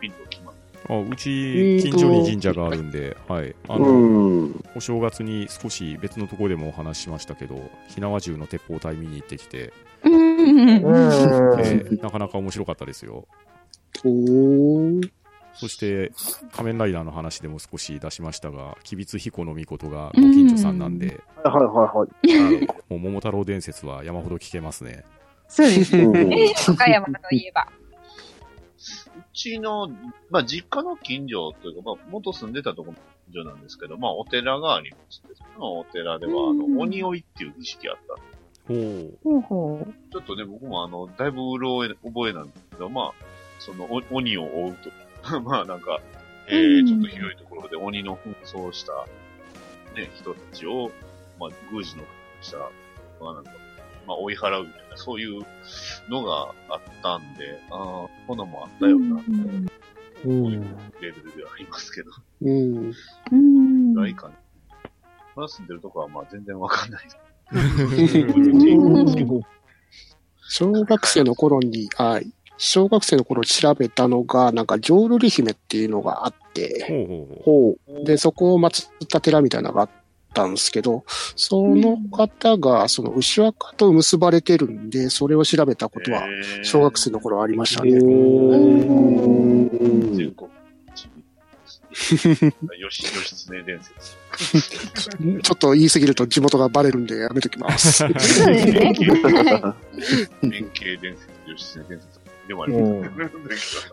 [0.00, 0.56] ピンときます？
[0.88, 3.54] あうち、近所に神社があるんで、はい。
[3.68, 4.64] あの、うん。
[4.74, 9.72] お正月に少し別のところでもお話ししましたけど、火縄銃の鉄砲隊見に行ってきて、
[10.04, 10.14] うん。
[10.14, 10.20] うん
[11.60, 13.26] えーなかなか面白かったですよ。
[15.52, 16.12] そして、
[16.52, 22.66] 仮面ライダーの話でも少し出しましたが、吉備彦の御事がご近所さんなんで、はいはいはい。
[22.88, 25.04] もう桃太郎伝説は山ほど聞けますね。
[25.50, 26.24] そうですうね。
[26.24, 27.66] ん 岡山といえば。
[29.18, 29.88] うちの、
[30.30, 32.98] まあ、実家の近所というか、まあ、元住んでたところの
[33.32, 38.14] 近所なんですけど、まあ、お寺がありまして、そのお寺では、あうんの、鬼追いっていう儀式あった。
[38.68, 39.18] ほう。
[39.24, 40.12] ほうほう。
[40.12, 43.12] ちょっとね、僕もあの、だいぶうろ覚え覚えなんですけど、まあ、
[43.58, 44.90] その、お鬼を追うと。
[45.40, 46.00] まあ、なんか、
[46.48, 48.92] えー、うんちょっと広いところで鬼の紛争した、
[49.94, 50.90] ね、人たちを、
[51.38, 52.04] まあ、宮司の
[52.40, 52.58] した、
[53.20, 53.50] まあ、なんか、
[54.06, 55.40] まあ、追い払うみたいな、そういう
[56.08, 59.70] のがあったんで、ああ、こんなんもあったよな、みたいな、
[60.24, 60.52] うん
[61.00, 62.10] レベルではありますけど、
[62.42, 62.92] うん。
[63.32, 63.94] うん。
[63.94, 64.34] ないかな。
[65.34, 67.16] まだ住んでるとこは、まあ、全然わかんないです。
[70.52, 72.20] 小学生の頃に、あ
[72.58, 77.78] 小学生の頃調べたのが、なんか、浄瑠璃姫っていうのがあって、ほうほうほう。
[78.00, 79.90] ほで、そこを祀った寺みたいなのがあっ
[80.32, 81.04] たんですけど、
[81.36, 87.86] その方が、その牛若と結ばれてるんで、それを調べたことは、えー小学生の頃ありましたう。
[87.86, 87.92] ね。
[95.42, 97.92] ちょっと言い過ぎると地元がバレるんでやめときます。
[97.92, 98.92] そうですね。
[100.42, 102.20] 弁慶伝説、義経伝説。
[102.48, 103.04] でもありま
[103.56, 103.92] す。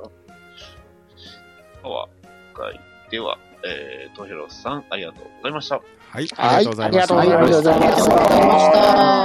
[1.84, 2.08] は、
[2.54, 2.80] 回
[3.12, 5.82] では、えー、トヘロスさん、ありがとうございました。
[6.10, 7.15] はい、ありがとうございました。
[7.15, 8.10] はいありがとうございました。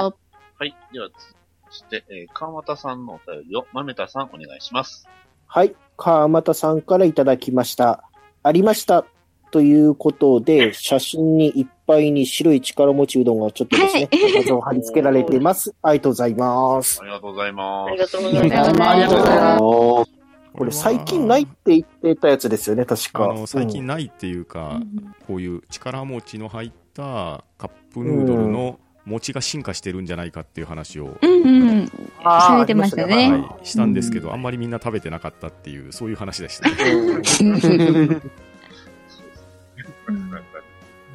[0.05, 0.15] は
[0.61, 0.77] い。
[0.93, 5.09] では、続きまして、えー、川又さんのお便りを、まめたさん、お願いします。
[5.47, 5.75] はい。
[5.97, 8.05] 川又さんからいただきました。
[8.43, 9.05] ありました。
[9.51, 15.75] ということで、写真にいっぱいに白い力持ちうどんがちょっとですね、画像貼り付けられています。
[15.83, 17.01] ありがとうございます。
[17.03, 17.93] ありがとうございまあす。
[17.93, 18.83] りがとうございます。
[18.83, 20.22] ありがとうございます。
[20.55, 23.35] これ最近ないって言ってたやつですよね、確か。
[23.47, 24.81] 最近うんないっていうか、
[25.27, 31.87] こういう力持ちの入ったカップヌードルの餅が進化してるんじゃないかっていう話を、うんうん。
[32.23, 36.77] されてましたねはい、したんですけど、あんまりみんな食べてなかったっていう、そういう話でしたね。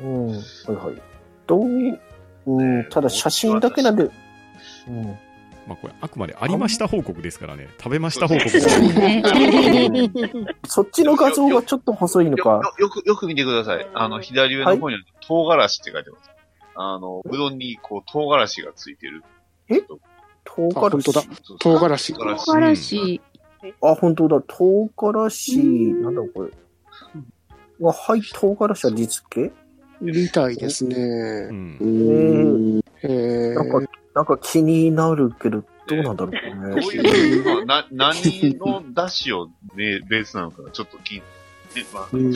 [0.02, 0.28] うん。
[0.28, 0.38] はい
[0.72, 1.02] はい。
[1.46, 2.00] どういう、
[2.46, 5.18] うん、ただ写真だけなんで、うん。
[5.68, 8.70] まあこれ、あくまでありました報告ですからね、食べました報告です
[10.66, 12.52] そっちの画像がちょっと細いのよか。
[12.52, 13.88] よよく、よく見てください。
[13.94, 16.30] あの、左上の方にある唐辛子って書いてます。
[16.76, 19.24] あの、うどんに、こう、唐辛子がついてる。
[19.70, 19.82] え？
[20.46, 21.58] 唐辛あ本当だ子。
[21.60, 23.22] 唐辛子唐辛子。
[23.82, 24.42] あ、本当だ。
[24.48, 25.58] 唐辛子、
[26.02, 26.52] なんだこれ。
[27.80, 29.54] わ、はい、唐辛子は実付け？
[30.00, 30.96] みたいですうね。
[30.96, 31.84] んう。
[31.84, 32.82] ーん。
[33.04, 36.40] えなんかー、なんか気になるけど、どうなんだろうど
[36.76, 36.92] ねう。
[36.92, 38.16] いう、まあ、な、 何
[38.58, 41.22] の出汁をね、ベースなのか、ちょっと聞い
[41.72, 42.26] て、まあ、うん。
[42.26, 42.30] う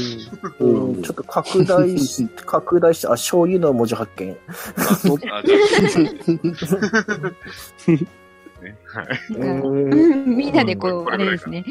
[1.00, 4.38] ん、ちょっと拡大し、拡大して、あ、醤油の文字発見。
[4.78, 5.56] あ、そうあじゃあ、
[8.62, 8.78] ね、
[10.26, 11.64] みんなでこう、あれですね。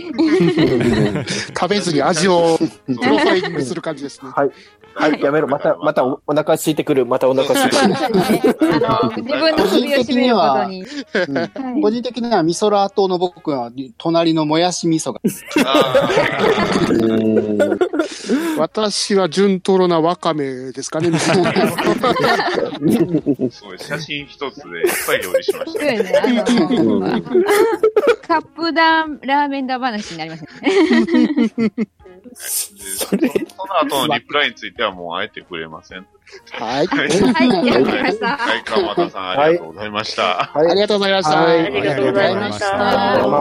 [1.59, 4.31] 食べずに味をプロファイリングする感じですね。
[4.35, 4.51] はい。
[4.95, 5.47] はい、やめろ。
[5.47, 7.07] また、またおお腹空いてくる。
[7.07, 7.77] またお腹空いて
[8.55, 8.75] くる。
[8.87, 10.83] あの、自分の首を絞めることに。
[10.83, 15.21] うんはい個人的には味噌ラー党の僕は、隣のもやし味噌が。
[15.65, 15.95] あ
[18.59, 21.09] 私は純トロなワカメですかね。
[21.15, 21.21] ー
[23.51, 25.81] すごい、写真一つでいっぱい料理しました
[28.27, 30.51] カップダン、ラーメンダ話になりますね。
[30.63, 36.07] でそのその後のリプライについてはもうあえてくれません。
[36.53, 36.87] はい。
[36.87, 37.09] はい。
[37.09, 38.37] はい、やりました。
[38.37, 39.91] はい、川又さんありがとうござい。
[39.91, 40.23] ました。
[40.23, 40.71] はい。
[40.71, 41.13] ありがとうござい。
[41.13, 41.37] ました。
[41.37, 41.61] はい。
[41.61, 42.35] ありがとうござい。
[42.37, 42.67] ました。
[42.77, 43.31] ありがとうござい。
[43.31, 43.39] ま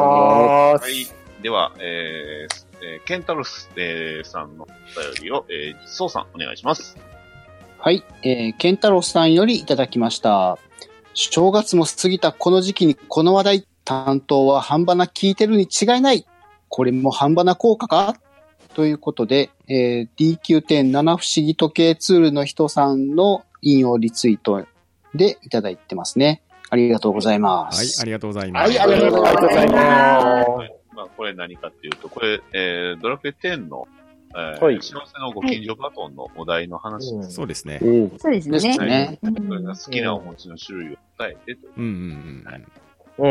[0.74, 0.92] はす。
[0.92, 1.08] い。
[1.42, 6.58] では、えー、えーケンタロス、えー、さんのお便りを、えー、そうさん、お願い。
[6.58, 6.98] します。
[7.78, 9.66] はい、えー、ケンタロスさんよりい。
[9.66, 10.58] ただきました。
[11.14, 16.26] 正月も過ぎたこの時期にこの話題、担当は半ばな聞いてるに違いない。
[16.68, 18.16] これも半ばな効果か？
[18.76, 24.66] ということで、えー、DQ.7 不思議時計ツールの人さんの引用リツイート
[25.16, 26.44] でいただいてますね。
[26.70, 28.02] ありがとうございまはい、す。
[28.02, 28.70] ありがとうございます。
[28.70, 30.48] はい、ありがとうございます。
[30.96, 33.88] まあ、これ何かっていうと、これ、えー、ドラクエ10の、
[34.36, 37.32] えー、はい幸せのご近所バトンのお題の話です。
[37.32, 37.80] そうですね。
[37.82, 38.12] うん。
[38.20, 39.18] そうですね。
[39.22, 39.30] 好
[39.92, 41.68] きなお餅の種類を伝えてと。
[41.78, 42.44] うんうん
[43.18, 43.28] うん。
[43.28, 43.30] う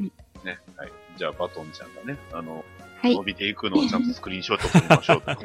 [0.00, 0.04] ん。
[0.44, 0.58] ね。
[0.76, 0.90] はい。
[1.16, 2.64] じゃあ、バトンちゃんがね、あの、
[3.00, 5.32] はい伸びていくのをちゃんとスクリーンショット撮りましょうと。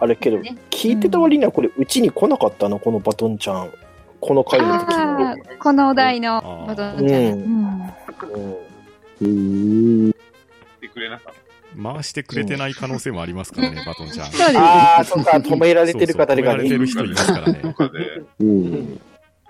[0.00, 3.70] あれけど、ね聞いてた割にはこれ、うちに来なかったのこのバトンちゃん。
[4.20, 7.22] この回の時あーこのお題のバトンちゃん。
[7.22, 7.40] うんうん
[8.30, 8.56] うん
[9.20, 10.12] うーん。
[10.80, 11.34] てくれなかっ
[11.80, 14.26] 回してくれてない可能性もありますからね、バトンちゃん。
[14.56, 16.68] ああ、そっか、止められてるか、誰かに。
[16.68, 17.52] そうそう止められてる人いますからた。
[17.52, 17.74] ねと。
[17.74, 19.00] かで、うん。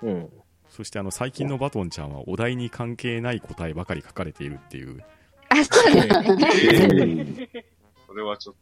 [0.02, 0.30] うん。
[0.70, 5.04] そしてあの、最近のバトンちゃんはお題に関係ない答えばかり書かれているっていう。
[5.48, 7.64] あ、そうですね。
[8.06, 8.54] それはちょっ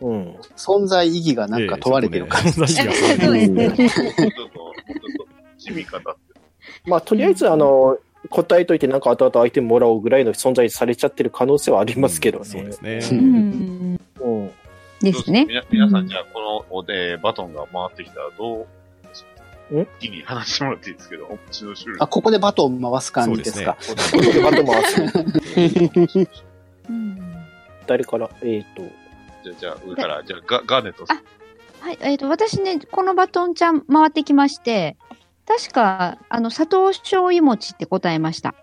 [0.00, 0.34] うん。
[0.56, 2.52] 存在意義がなんか問われてる感じ。
[2.52, 2.58] じ。
[2.58, 3.70] 存在意義が そうですね。
[3.70, 5.26] と、ちょっと、ちょっと、
[5.58, 6.40] 地味方って。
[6.86, 7.98] まあ、とりあえず、あの、
[8.30, 12.44] 答えといてなんか後々相手もらおうぐらいの存在されちゃってる可能性はありますけどね。
[12.44, 12.98] そうですね。
[13.12, 14.00] ううんん。
[14.20, 14.50] うん。
[15.00, 15.44] ですね。
[15.48, 18.66] みな皆さん、じゃあ、このおで、バトンが回ってきたらど
[19.70, 21.96] う、ん一気に話してもらっていいですけど、お餅の種類。
[22.00, 23.76] あ、ここでバトン回す感じですか？
[24.12, 25.02] ここでバトン回す。
[26.88, 27.18] う ん
[27.86, 28.30] 誰から？
[28.42, 28.82] えっ、と、
[29.44, 31.22] じゃあ、じゃあ、上から、じゃあ、ガガーネットさん。
[31.80, 34.96] はい、えっ、と、私ね、このバトンちゃん回ってきまして、
[35.48, 38.54] 確か、あの、砂糖醤油餅って答えました。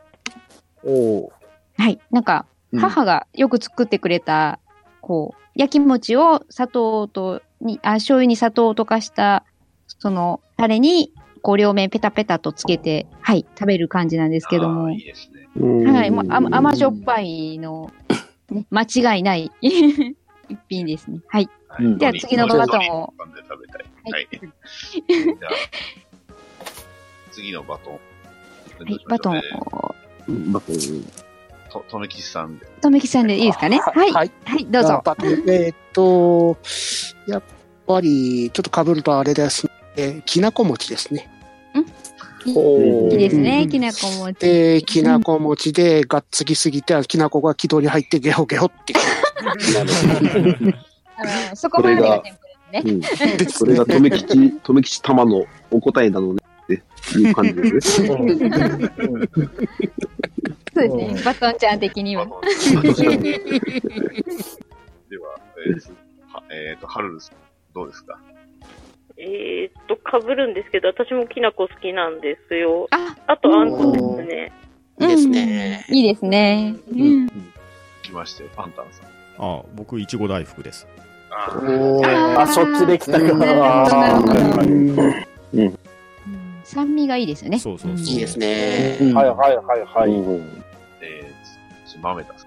[0.84, 1.32] おー
[1.78, 2.00] はい。
[2.12, 4.60] なんか、うん母がよく作ってくれた、
[5.00, 9.46] こう、焼き餅を砂糖と、に、あ、醤油に砂糖を溶かした、
[9.88, 15.00] その、タレに、こう、両面ペタペタとつけて、はい、食べる感じなんですけどもい。
[15.00, 15.90] いですね。
[15.90, 17.92] はい、もう甘甘じょっぱいの、
[18.50, 21.22] ね、間違いない 一品ですね。
[21.28, 21.50] はい。
[21.70, 23.14] はいうんでは次のバトンを。
[23.18, 23.86] ドリンクで食べたい。
[24.12, 24.28] はい。
[25.10, 25.52] じゃあ、
[27.36, 27.94] 次のバトン。
[27.94, 28.00] は
[28.90, 29.42] い、バトン
[30.54, 30.76] バトン。
[31.70, 32.66] と、とめきちさんで。
[32.82, 33.80] とめきさんでいいですかね？
[33.80, 34.12] はい。
[34.14, 34.32] はい。
[34.46, 35.04] はい、どうぞ。
[35.06, 36.58] えーっと、
[37.28, 37.44] やっ
[37.86, 39.72] ぱり、ちょっと被るとあれですね。
[39.98, 41.30] えーきなこ餅ですね。
[42.56, 44.40] おいいですね、うんきなこ餅。
[44.40, 48.94] で、きなこ餅でがっつきすぎて、きなこが軌道に入ってゲホゲホって。
[51.56, 52.46] そこまでがテンプ
[52.78, 53.42] レですね。
[53.42, 53.50] うん。
[53.52, 56.45] それが、とめきち、とめきち玉のお答えなのね、
[57.20, 58.06] いう感じです。
[58.06, 58.36] そうで
[60.90, 61.80] すね、バトンちゃん。
[61.80, 62.26] 的には。
[62.26, 62.36] では、
[65.68, 65.94] えー
[66.52, 67.36] えっと、ハルルさん、
[67.74, 68.20] どうですか
[69.18, 70.54] えっと、被るん。
[70.54, 72.20] ですけど、私もきなこ好きなん。
[72.20, 72.88] ですよ。
[72.92, 73.72] あ、あと、あん。
[73.72, 74.52] こですね。
[75.00, 75.86] いいですね。
[75.90, 76.76] いいですね。
[76.92, 77.28] うん。
[78.04, 79.06] 来ましたよ、パンタンさん。
[79.38, 80.88] ああ僕、いちご大福です。
[81.32, 83.20] ああ、そっちできたか。
[83.20, 83.46] なるほど
[83.98, 85.80] なるほどはいうん。
[86.66, 87.60] 酸味がいいですよね。
[87.60, 88.06] そうそうそう。
[88.06, 88.98] いいですね。
[89.14, 90.12] はいはいはい。
[90.12, 90.64] うん
[91.02, 92.46] えーつ、豆田さんと。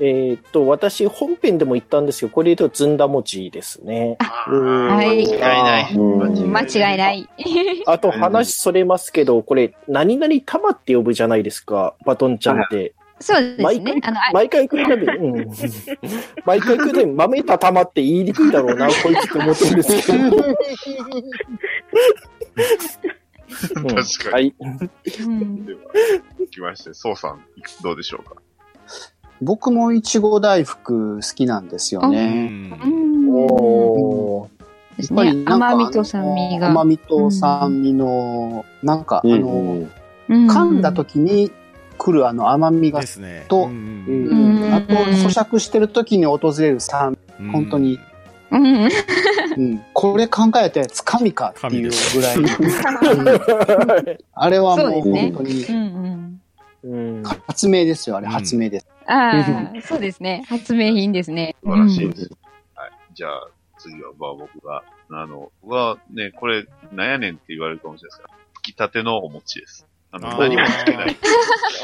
[0.00, 4.16] えーっと、私、本編でも言ったんですけど、これで言うとずんだ餅ですね。
[4.20, 5.94] はい間違いない。
[5.94, 7.28] うん間違いない。
[7.86, 12.94] あと話それますけど、これ、何々玉って呼ぶじゃないですか、バトンちゃんって。
[13.20, 13.94] そうです毎回。
[13.94, 15.50] ねあの、あ毎回来るたびに、うん。
[16.44, 20.36] 毎回来るたびに、豆た玉って言いにくいだろうな、こいつって思ってるんですけど。
[23.76, 24.54] うん確かにはい。
[24.58, 25.80] うんでは、
[26.50, 27.40] 来まして、そうさん、
[27.82, 28.36] どうでしょうか？
[29.40, 32.48] 僕もいちご大福好きなんですようね。
[32.48, 34.96] んうんおー。
[34.98, 35.46] ですねやっぱり。
[35.46, 36.68] 甘みと酸味が。
[36.68, 39.48] 甘みと酸味の、なんか、あうんの、
[40.28, 41.50] うん噛んだ時に
[41.98, 43.44] 来るあの甘みがで、すね。
[43.48, 47.98] とあと咀嚼してる時に訪れる酸うん本当に。
[48.52, 48.84] うん。
[48.84, 48.96] 味、
[49.56, 52.36] うん、これ考えたやつ神かっていうぐらい。
[52.36, 56.40] うんあれはもう本当にうん
[56.84, 57.18] うん。
[57.18, 57.22] うん。
[57.46, 58.86] 発明ですよ、あれ、うん発明です。
[59.06, 60.44] ああ、そうですね。
[60.48, 61.56] 発明品ですね。
[61.62, 62.30] 素晴らしいです。
[62.74, 62.90] はい。
[63.14, 63.48] じゃあ、
[63.78, 69.86] 次は、まあ僕が、あの、僕はね、これ、なんやねんって言われるかもしれないですが、つきたてのお餅です。
[70.14, 71.16] あの、何もつけない。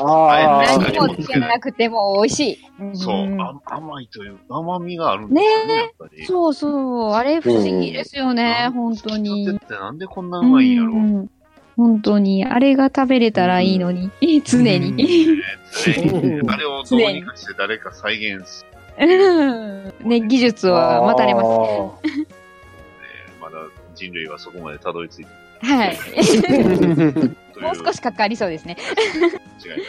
[0.01, 2.85] ああ何もつけなくても美味しい。
[2.85, 6.26] んそう、あ甘いという、甘みがあるんですよね、やっぱり。
[6.26, 7.12] そうそう。
[7.12, 9.53] あれ不思議ですよね、本当にて。
[9.53, 10.97] ってなんでこんなうまいんやろう。
[10.97, 11.31] うん
[11.79, 12.45] 本当に。
[12.45, 14.11] あれが食べれたらいいのに。
[14.45, 14.93] 常に。
[14.93, 15.07] ね
[15.72, 18.64] 常に あれをどうにかして誰か再現し
[19.01, 22.03] うんね、技術は待たれます。
[22.03, 22.18] て、
[23.41, 23.57] まだ
[23.95, 25.97] 人類はそこまでたどり着いてはい。
[27.61, 28.76] るというもう少しかかりそうですね。
[29.64, 29.80] 違いない。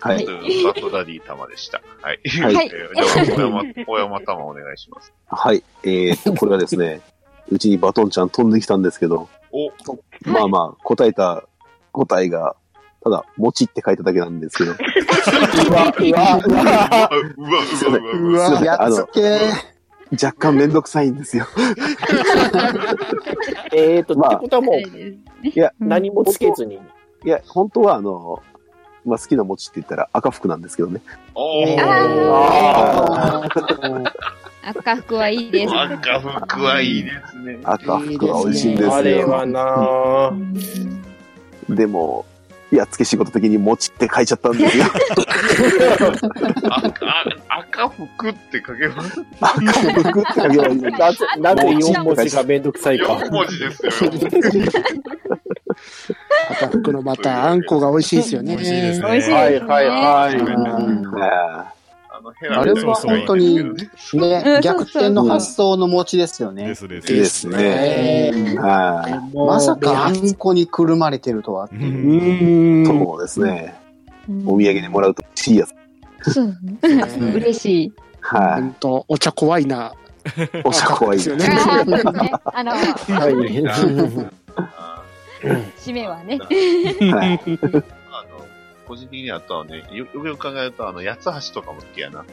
[0.00, 1.80] はいバッドダディ玉でした。
[2.00, 2.20] はい。
[2.40, 5.12] はいえーじゃあ、大山、大山玉お願いします。
[5.28, 5.62] はい。
[5.84, 7.00] えーっと、これはですね、
[7.50, 9.68] うちにバトンちゃん飛んできたんですけど、お、
[10.28, 11.44] まあまあ、答えた
[11.92, 12.56] 答えが、
[13.04, 14.74] ただ、餅って書いただけなんですけど、う
[15.72, 16.50] わ、うわ、うわ。
[16.50, 18.46] うわ、うわ、うわ、うわ、うわ。
[18.46, 19.71] すいませんやっつけ
[20.12, 21.46] 若干めんどくさいんですよ。
[23.72, 24.82] えーと、まあってことはもう、い
[25.54, 26.78] や、何もつけずに。
[27.24, 28.42] いや、本当はあの、
[29.04, 31.00] まあ好きな餅って言ったら赤服なんですけどね。
[34.64, 35.74] 赤服はいいです。
[35.74, 37.58] 赤服はいいですね。
[37.64, 38.94] 赤服は美味しいんですよ。
[38.94, 41.74] あれはなぁ。
[41.74, 42.26] でも、
[42.72, 44.86] やっつけ仕事的に餅って書いちゃったんですよ。
[46.70, 47.06] 赤、
[47.48, 53.12] 赤服って書けます赤服って書けばいいなぜ、なぜ4文字がめんどくさいか。
[53.12, 53.90] 4文字ですよ。
[56.50, 58.56] 赤福のまた、あんこが美味しいですよね。
[58.56, 59.06] 美味しいですね。
[59.06, 61.81] はいはいはい。
[62.22, 63.76] うんああの、ヘラあれは本当にうん
[64.20, 66.68] ね逆転の発想の餅ですよね。
[66.68, 67.12] ですです。
[67.12, 67.56] いいですね。
[68.34, 71.78] えはーまさかあんこにくるまれてるとはってう。
[71.80, 72.86] んい。
[72.86, 73.74] そうですね。
[74.28, 76.32] うんお土産にもらうと美味しいやつ。
[76.32, 76.56] そう
[77.34, 77.92] 嬉しい。
[78.20, 79.92] は本当お茶怖いな。
[79.94, 79.98] い。
[80.64, 81.18] おしゃこはいい。
[81.18, 81.46] ですよね。
[81.50, 83.66] あの、はい。
[84.56, 85.02] あ
[85.84, 86.38] 締めはね。
[86.38, 87.40] はい。
[88.92, 92.26] 個人的にあとはね、よよくよく考えると、あの、八つ橋とかも好きやな。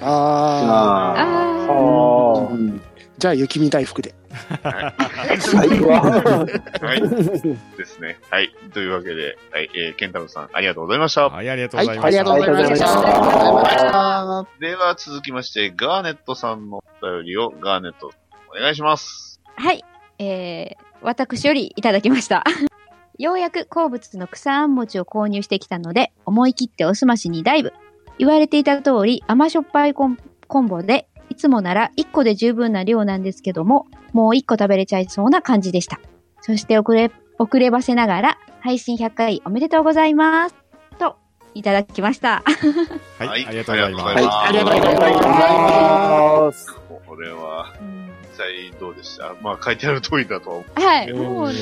[0.00, 0.08] ああ
[1.10, 1.68] あああ。
[1.68, 2.96] ーうんあ。
[3.18, 4.14] じゃあ、雪見大福で。
[5.40, 6.46] 最後は、
[6.80, 7.00] はい。
[7.76, 8.18] ですね。
[8.30, 8.54] はい。
[8.72, 9.70] というわけで、はい。
[9.74, 11.28] えー、ケンタロウさん、ありがとうございました。
[11.28, 12.32] はい、ありがとうはい、ございました。
[12.34, 13.28] ありがとうございましありがとうございましたた。
[13.28, 13.82] ありがとうござい
[14.26, 14.60] ました。
[14.60, 18.12] では、続きまして、ガーネットさんのお便りを、ガーネット、
[18.56, 19.40] お願いします。
[19.56, 19.84] はい。
[20.20, 22.44] えー、私よりいただきました。
[23.18, 27.72] ようやく好物の草あん餅を購入してきたので、思い切っておすましにダイブ。
[28.18, 36.00] 言われていた通り、甘しょっぱいコンコンボで、いつもなら1個で十分な量なんですけども、もう1個食べれちゃいそうな感じでした。
[36.40, 40.54] そして遅れ、遅ればせながら、配信100回おめでとうございます。
[40.98, 41.16] と、
[41.54, 42.42] いただきました。
[43.18, 44.04] はい、はいありがとうございます。
[44.04, 46.74] はいありがとうございます。
[47.06, 49.34] これは、実際どうでした？
[49.42, 51.18] まあ書いてある通りだとは思はい、うん。
[51.18, 51.54] もうね、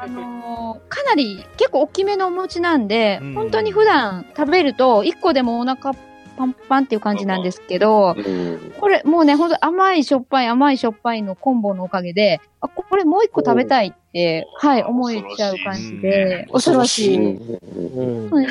[0.00, 3.34] あのーかなり結構大きめのお餅なんで、うん。
[3.34, 5.94] 本当に普段食べると1個でもお腹
[6.36, 8.72] パンパンっていう感じなんですけど、うん。
[8.80, 17.16] これもうね、ほんと甘いしょっぱい甘いしょっぱいのコンボのおかげで、あ、これもう一個食べたいって、はい、思えちゃう感じで、恐ろしい。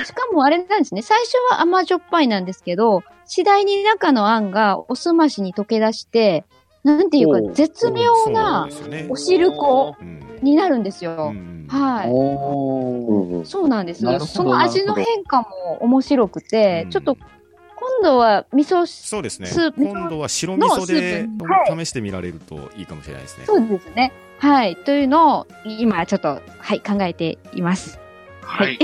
[0.06, 6.46] しかもあれなんですね、最初は甘じょっぱいなんですけど、次第に中のあんがおすましに溶け出して、
[6.84, 8.68] なんていうか絶妙な。
[9.10, 11.34] お汁粉うんになるんですうよ。
[11.34, 13.46] んはい。
[13.46, 14.26] そうなんですなるほ。
[14.26, 19.48] どその味の変化も面白くて、うんちょっと今度は味噌汁、そうですね。
[19.48, 23.46] スープ今度は白味噌でのスープ試してみられるといいかもしれないですね。
[23.46, 24.12] そうですね。
[24.40, 24.76] はい。
[24.78, 28.00] というのを今ちょっと、はい、考えています。
[28.42, 28.46] う。
[28.46, 28.68] はい。
[28.68, 28.80] はい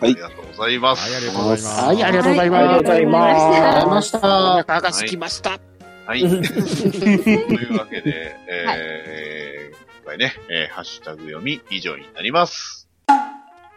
[0.00, 1.08] ありがとうございます。
[1.08, 1.84] はい、ありがとうございます。
[1.84, 2.82] はい、ありがとうございありがとうます。
[2.82, 3.44] ございます。
[3.44, 4.28] ありがとうございましおた。
[4.28, 5.73] 腹が空きました。
[6.06, 6.20] はい。
[6.20, 12.88] というわけで、 えー、今回ね、えーハッシュタグ読み以上になります。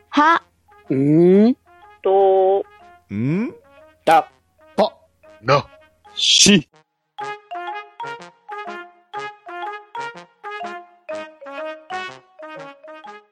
[0.10, 0.44] は、
[0.94, 1.56] ん。
[2.02, 2.66] と、
[3.10, 3.54] ん？
[4.04, 4.30] だ。
[5.42, 5.68] な。
[6.16, 6.68] し。